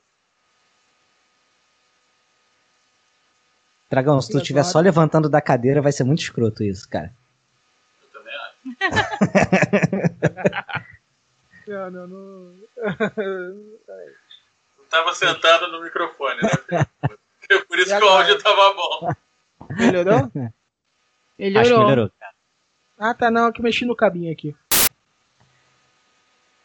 Dragão, 3.95 4.21
se 4.21 4.33
tu 4.33 4.39
estiver 4.39 4.65
só 4.65 4.81
levantando 4.81 5.29
da 5.29 5.41
cadeira, 5.41 5.81
vai 5.81 5.93
ser 5.93 6.03
muito 6.03 6.19
escroto 6.21 6.65
isso, 6.65 6.89
cara. 6.89 7.13
Eu 8.03 8.09
também 8.11 8.35
acho. 8.35 8.55
Não, 11.69 11.91
não, 11.95 12.07
não. 12.09 12.55
Eu 13.17 14.85
tava 14.91 15.15
sentado 15.15 15.69
no 15.71 15.81
microfone, 15.81 16.41
né? 16.43 16.51
Por 17.69 17.79
isso 17.79 17.97
que 17.97 18.05
o 18.05 18.09
áudio 18.09 18.43
tava 18.43 18.75
bom. 18.75 19.13
Melhorou? 19.77 20.15
Acho 20.25 20.31
que 21.37 21.51
Melhorou. 21.51 21.79
melhorou. 21.89 22.11
ah, 22.97 23.13
tá, 23.13 23.29
não, 23.29 23.49
é 23.49 23.53
que 23.53 23.59
eu 23.61 23.65
mexi 23.65 23.85
no 23.85 23.97
cabinho 23.97 24.33
aqui. 24.33 24.55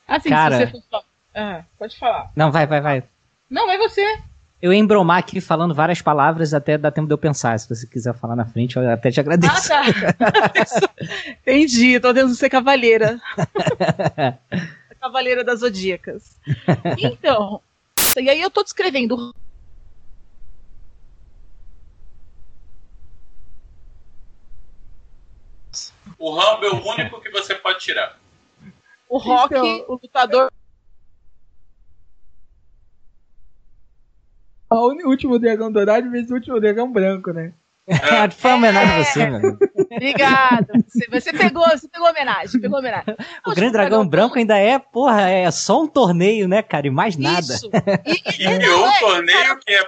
Assim, 0.08 0.30
Cara. 0.30 0.60
se 0.60 0.66
você 0.68 0.72
for 0.72 0.84
falar. 0.92 1.04
Ah, 1.34 1.64
pode 1.78 1.98
falar. 1.98 2.32
Não, 2.36 2.52
vai, 2.52 2.68
vai, 2.68 2.80
vai. 2.80 3.04
Não, 3.50 3.66
vai 3.66 3.80
você. 3.80 4.04
Eu 4.62 4.74
ia 4.74 4.80
embromar 4.80 5.20
aqui 5.20 5.40
falando 5.40 5.74
várias 5.74 6.02
palavras 6.02 6.54
até 6.54 6.78
dar 6.78 6.92
tempo 6.92 7.08
de 7.08 7.14
eu 7.14 7.18
pensar. 7.18 7.58
Se 7.58 7.70
você 7.70 7.88
quiser 7.88 8.14
falar 8.14 8.36
na 8.36 8.46
frente, 8.46 8.76
eu 8.76 8.90
até 8.92 9.10
te 9.10 9.20
Ah, 9.20 9.22
agradeço. 9.22 9.68
tá. 9.70 9.84
Entendi, 11.42 12.00
tô 12.00 12.14
tentando 12.14 12.36
ser 12.36 12.50
cavaleira. 12.50 13.20
Cavaleira 15.00 15.46
das 15.46 15.62
zodíacas. 15.62 16.36
Então, 16.98 17.62
e 18.22 18.30
aí 18.30 18.42
eu 18.42 18.50
tô 18.52 18.62
descrevendo 18.64 19.34
O 26.18 26.32
Rambo 26.36 26.66
é 26.66 26.70
o 26.72 26.86
único 26.88 27.22
que 27.22 27.30
você 27.30 27.56
pode 27.56 27.80
tirar. 27.80 28.18
o 29.08 29.18
rock, 29.18 29.54
Então- 29.56 29.86
o 29.88 29.94
lutador. 30.02 30.52
O 34.72 35.10
último 35.10 35.40
dragão 35.40 35.72
dourado 35.72 36.10
vez 36.12 36.28
do 36.28 36.36
último 36.36 36.60
dragão 36.60 36.92
branco, 36.92 37.32
né? 37.32 37.54
É, 37.88 38.30
Foi 38.30 38.52
uma 38.52 38.58
homenagem 38.58 38.94
a 38.94 39.04
você, 39.04 39.22
amigo. 39.24 39.58
Obrigada. 39.92 40.68
Você, 40.88 41.08
você 41.10 41.34
pegou, 41.34 41.64
você 41.68 41.88
pegou 41.88 42.08
homenagem, 42.08 42.62
pegou 42.62 42.78
homenagem. 42.78 43.16
O 43.48 43.56
Grande 43.56 43.72
Dragão 43.74 44.08
Branco 44.08 44.38
ainda 44.38 44.58
é, 44.60 44.78
porra, 44.78 45.28
é 45.28 45.50
só 45.50 45.82
um 45.82 45.88
torneio, 45.88 46.48
né, 46.48 46.62
cara? 46.62 46.86
E 46.86 46.92
mais 46.92 47.18
nada. 47.18 47.40
Isso. 47.40 47.68
E, 48.06 48.44
e- 48.44 48.46
E 48.46 48.60
não, 48.60 48.84
um 48.84 48.88
é, 48.88 49.00
torneio 49.00 49.58
que 49.58 49.74
é. 49.74 49.82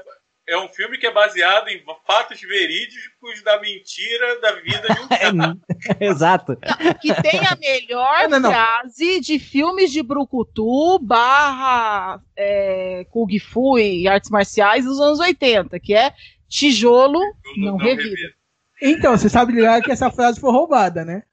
É 0.48 0.58
um 0.58 0.68
filme 0.68 0.98
que 0.98 1.08
é 1.08 1.12
baseado 1.14 1.70
em 1.70 1.82
fatos 2.06 2.42
verídicos 2.42 3.42
da 3.44 3.60
mentira 3.62 4.40
da 4.42 4.52
vida 4.54 4.82
de 4.82 5.00
um 5.02 5.08
cara. 5.08 5.58
Exato. 6.00 6.58
Que 7.00 7.14
tem 7.22 7.40
a 7.46 7.56
melhor 7.56 8.24
Não, 8.24 8.30
não, 8.32 8.40
não. 8.40 8.52
frase 8.52 9.20
de 9.20 9.40
filmes 9.40 9.92
de 9.92 10.04
brucutu 10.04 11.00
barra 11.00 12.22
é, 12.36 13.06
Kung 13.10 13.40
Fu 13.40 13.80
e 13.80 14.08
artes 14.08 14.30
marciais 14.30 14.86
dos 14.86 15.00
anos 15.00 15.20
80, 15.20 15.80
que 15.80 15.94
é 15.94 16.14
tijolo 16.48 17.22
Eu 17.22 17.58
não 17.58 17.78
revida. 17.78 18.34
Então, 18.82 19.16
você 19.16 19.30
sabe 19.30 19.62
lá 19.62 19.80
que 19.80 19.92
essa 19.92 20.10
frase 20.10 20.40
foi 20.40 20.52
roubada, 20.52 21.06
né? 21.06 21.24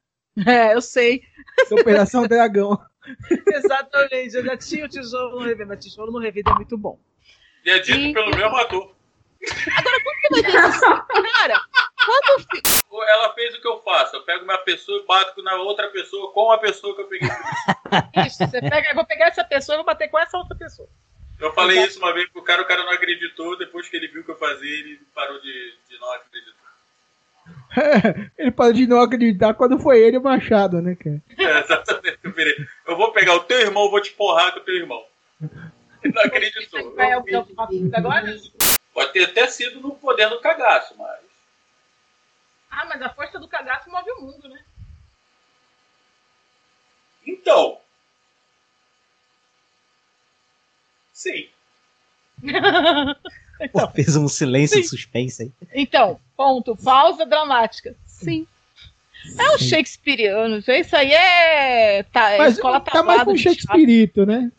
É, 0.46 0.74
eu 0.74 0.82
sei. 0.82 1.22
Operação 1.70 2.26
Dragão. 2.26 2.78
Exatamente. 3.48 4.36
Eu 4.36 4.44
já 4.44 4.56
tinha 4.56 4.84
o 4.84 4.88
tijolo 4.88 5.40
no 5.40 5.46
revida, 5.46 5.66
mas 5.66 5.84
tijolo 5.84 6.12
no 6.12 6.18
revida 6.18 6.50
é 6.50 6.54
muito 6.54 6.76
bom. 6.76 7.00
E 7.64 7.70
é 7.70 7.78
dito 7.78 7.98
Sim. 7.98 8.12
pelo 8.12 8.30
mesmo 8.30 8.56
ator. 8.56 8.94
Cara, 11.24 11.60
quando 12.04 12.36
o 12.36 12.40
fi- 12.40 12.62
Ela 13.08 13.32
fez 13.34 13.54
o 13.54 13.60
que 13.60 13.68
eu 13.68 13.80
faço. 13.82 14.16
Eu 14.16 14.22
pego 14.24 14.44
uma 14.44 14.58
pessoa 14.58 15.00
e 15.02 15.06
bato 15.06 15.42
na 15.42 15.54
outra 15.56 15.88
pessoa 15.88 16.32
com 16.32 16.50
a 16.50 16.58
pessoa 16.58 16.94
que 16.94 17.02
eu 17.02 17.06
peguei. 17.06 17.28
Isso, 18.26 18.38
você 18.38 18.60
pega, 18.60 18.90
eu 18.90 18.94
vou 18.94 19.06
pegar 19.06 19.26
essa 19.26 19.44
pessoa 19.44 19.76
e 19.76 19.78
vou 19.78 19.86
bater 19.86 20.08
com 20.08 20.18
essa 20.18 20.36
outra 20.36 20.56
pessoa. 20.56 20.88
Eu 21.38 21.52
falei 21.52 21.78
isso 21.84 21.98
uma 22.00 22.12
vez 22.12 22.28
pro 22.30 22.42
cara, 22.42 22.62
o 22.62 22.66
cara 22.66 22.82
não 22.82 22.90
acreditou. 22.92 23.56
Depois 23.56 23.88
que 23.88 23.96
ele 23.96 24.08
viu 24.08 24.22
o 24.22 24.24
que 24.24 24.30
eu 24.32 24.38
fazia, 24.38 24.68
ele 24.80 25.00
parou 25.14 25.40
de, 25.40 25.74
de 25.88 25.98
não 26.00 26.12
acreditar. 26.12 26.58
ele 28.36 28.50
pode 28.50 28.86
não 28.86 29.00
acreditar 29.00 29.54
quando 29.54 29.78
foi 29.78 30.00
ele 30.00 30.18
o 30.18 30.22
Machado, 30.22 30.82
né, 30.82 30.96
cara? 30.96 31.22
É, 31.38 31.60
exatamente. 31.60 32.18
Eu, 32.24 32.32
virei, 32.32 32.56
eu 32.88 32.96
vou 32.96 33.12
pegar 33.12 33.34
o 33.34 33.40
teu 33.44 33.60
irmão, 33.60 33.88
vou 33.90 34.00
te 34.02 34.10
porrar 34.12 34.52
com 34.52 34.58
o 34.58 34.62
teu 34.64 34.74
irmão. 34.74 35.02
Ele 36.02 36.12
não 36.12 36.22
acreditou. 36.22 37.00
É 37.00 37.16
o 37.16 37.22
que 37.22 37.34
eu 37.36 37.44
faço 37.54 37.90
agora? 37.94 38.36
Ter 39.18 39.24
até 39.24 39.48
sido 39.48 39.80
no 39.80 39.96
poder 39.96 40.28
do 40.28 40.40
cagaço, 40.40 40.94
mas. 40.96 41.18
Ah, 42.70 42.84
mas 42.84 43.02
a 43.02 43.10
força 43.10 43.36
do 43.40 43.48
cadastro 43.48 43.90
move 43.90 44.10
o 44.12 44.20
mundo, 44.20 44.48
né? 44.48 44.62
Então. 47.26 47.80
Sim. 51.12 51.48
Pô, 53.72 53.88
fez 53.88 54.14
um 54.14 54.28
silêncio 54.28 54.84
suspense 54.84 55.42
aí. 55.42 55.52
Então, 55.74 56.20
ponto. 56.36 56.76
Pausa 56.76 57.26
dramática. 57.26 57.96
Sim. 58.06 58.46
É 59.36 59.50
o 59.50 59.58
Shakespeareano. 59.58 60.58
Isso 60.58 60.96
aí 60.96 61.12
é. 61.12 62.04
Tá, 62.04 62.30
é 62.30 62.38
Mas 62.38 62.54
escola 62.54 62.80
tá 62.80 63.02
mais 63.02 63.24
com 63.24 63.34
teatro. 63.34 63.62
Shakespeare, 63.62 64.26
né? 64.26 64.52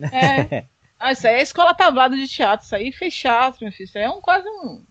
É. 0.00 0.64
Ah, 0.98 1.12
isso 1.12 1.26
aí 1.28 1.34
é 1.36 1.42
escola 1.42 1.74
tablada 1.74 2.16
de 2.16 2.26
teatro. 2.28 2.64
Isso 2.66 2.74
aí 2.74 2.92
fez 2.92 3.14
teatro, 3.16 3.62
meu 3.62 3.72
filho. 3.72 3.86
Isso 3.88 3.98
aí 3.98 4.04
é 4.04 4.10
um 4.10 4.20
quase 4.20 4.48
um. 4.48 4.84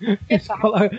Escola, 0.28 0.90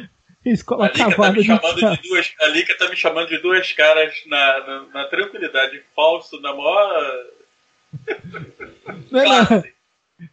escola 0.45 0.88
A 0.88 0.89
Lica 0.89 1.15
tá 1.15 1.32
me 1.32 1.41
de 1.41 1.45
chamando 1.47 1.76
teatro. 1.80 2.02
de 2.02 2.08
duas. 2.10 2.34
A 2.41 2.47
Lica 2.47 2.78
tá 2.78 2.89
me 2.89 2.95
chamando 2.95 3.28
de 3.30 3.38
duas 3.39 3.71
caras 3.73 4.15
na, 4.28 4.60
na, 4.65 4.82
na 4.93 5.06
tranquilidade. 5.08 5.84
Falso, 5.95 6.39
na 6.41 6.54
maior. 6.54 7.26
Não 9.12 9.19
é 9.19 9.23
classe. 9.26 9.73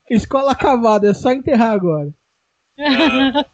Escola 0.08 0.54
cavada, 0.54 1.10
é 1.10 1.14
só 1.14 1.30
enterrar 1.32 1.72
agora. 1.72 2.08
Ah, 2.78 3.44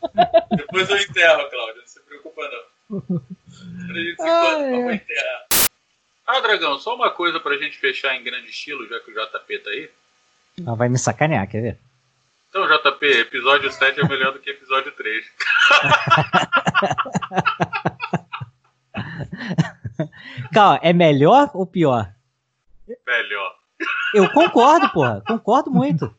depois 0.56 0.88
eu 0.88 0.96
enterro, 0.96 1.48
Cláudio. 1.50 1.76
Não 1.80 1.86
se 1.86 2.00
preocupa, 2.00 2.42
não. 2.88 3.02
A 3.90 3.98
gente 3.98 4.16
se 4.16 4.22
Ah, 4.22 4.58
é. 4.62 4.84
pra 4.84 4.94
enterrar. 4.94 5.46
Ah, 6.26 6.40
Dragão, 6.40 6.78
só 6.78 6.94
uma 6.94 7.10
coisa 7.10 7.40
pra 7.40 7.58
gente 7.58 7.78
fechar 7.78 8.14
em 8.16 8.22
grande 8.22 8.48
estilo, 8.48 8.86
já 8.88 9.00
que 9.00 9.10
o 9.10 9.14
JP 9.14 9.58
tá 9.58 9.70
aí. 9.70 9.90
Ela 10.66 10.76
vai 10.76 10.88
me 10.88 10.98
sacanear, 10.98 11.48
quer 11.48 11.62
ver? 11.62 11.78
Então, 12.48 12.66
JP, 12.66 13.06
episódio 13.06 13.70
7 13.70 14.00
é 14.00 14.08
melhor 14.08 14.32
do 14.32 14.40
que 14.40 14.50
episódio 14.50 14.90
3. 14.92 15.24
Calma, 20.52 20.80
é 20.82 20.92
melhor 20.92 21.48
ou 21.54 21.64
pior? 21.64 22.12
Melhor. 23.06 23.54
Eu 24.14 24.30
concordo, 24.32 24.90
porra. 24.90 25.22
Concordo 25.26 25.70
muito. 25.70 26.14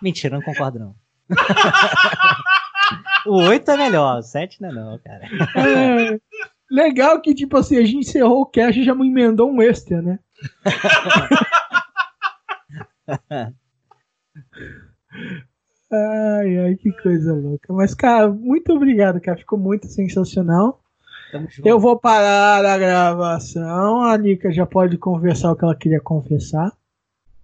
Mentira, 0.00 0.36
não 0.36 0.42
concordo, 0.42 0.78
não. 0.78 0.94
o 3.26 3.42
8 3.48 3.70
é 3.70 3.76
melhor, 3.76 4.18
o 4.18 4.22
7 4.22 4.62
não 4.62 4.68
é 4.68 4.72
não, 4.72 4.98
cara. 4.98 5.24
É, 5.56 6.20
legal 6.70 7.20
que, 7.20 7.34
tipo 7.34 7.56
assim, 7.56 7.78
a 7.78 7.84
gente 7.84 8.08
encerrou 8.08 8.42
o 8.42 8.46
cast 8.46 8.80
e 8.80 8.84
já 8.84 8.94
me 8.94 9.08
emendou 9.08 9.50
um 9.50 9.60
extra, 9.60 10.00
né? 10.00 10.20
Ai, 15.92 16.58
ai, 16.58 16.74
que 16.76 16.90
coisa 16.92 17.32
louca. 17.34 17.72
Mas, 17.72 17.94
cara, 17.94 18.28
muito 18.28 18.72
obrigado, 18.72 19.20
cara. 19.20 19.38
Ficou 19.38 19.58
muito 19.58 19.86
sensacional. 19.86 20.82
Eu 21.64 21.78
vou 21.80 21.98
parar 21.98 22.64
a 22.64 22.78
gravação. 22.78 24.02
A 24.02 24.16
Nika 24.16 24.52
já 24.52 24.64
pode 24.66 24.96
conversar 24.98 25.52
o 25.52 25.56
que 25.56 25.64
ela 25.64 25.76
queria 25.76 26.00
confessar. 26.00 26.72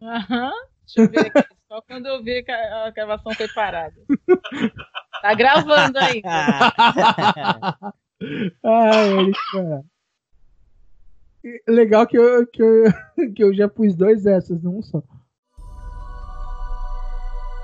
Aham. 0.00 0.52
Deixa 0.86 1.02
eu 1.02 1.08
ver 1.08 1.26
aqui. 1.26 1.48
Só 1.68 1.80
quando 1.82 2.06
eu 2.06 2.22
ver 2.22 2.42
que 2.42 2.50
a 2.50 2.90
gravação 2.90 3.32
foi 3.34 3.46
parada. 3.48 3.94
Tá 5.22 5.34
gravando 5.34 5.98
aí. 5.98 6.20
Ai, 8.64 9.08
Erika. 9.18 9.84
Legal 11.68 12.06
que 12.06 12.18
eu, 12.18 12.46
que, 12.46 12.62
eu, 12.62 12.84
que 13.34 13.42
eu 13.44 13.54
já 13.54 13.68
pus 13.68 13.94
dois 13.94 14.26
essas 14.26 14.62
num 14.62 14.82
só. 14.82 15.02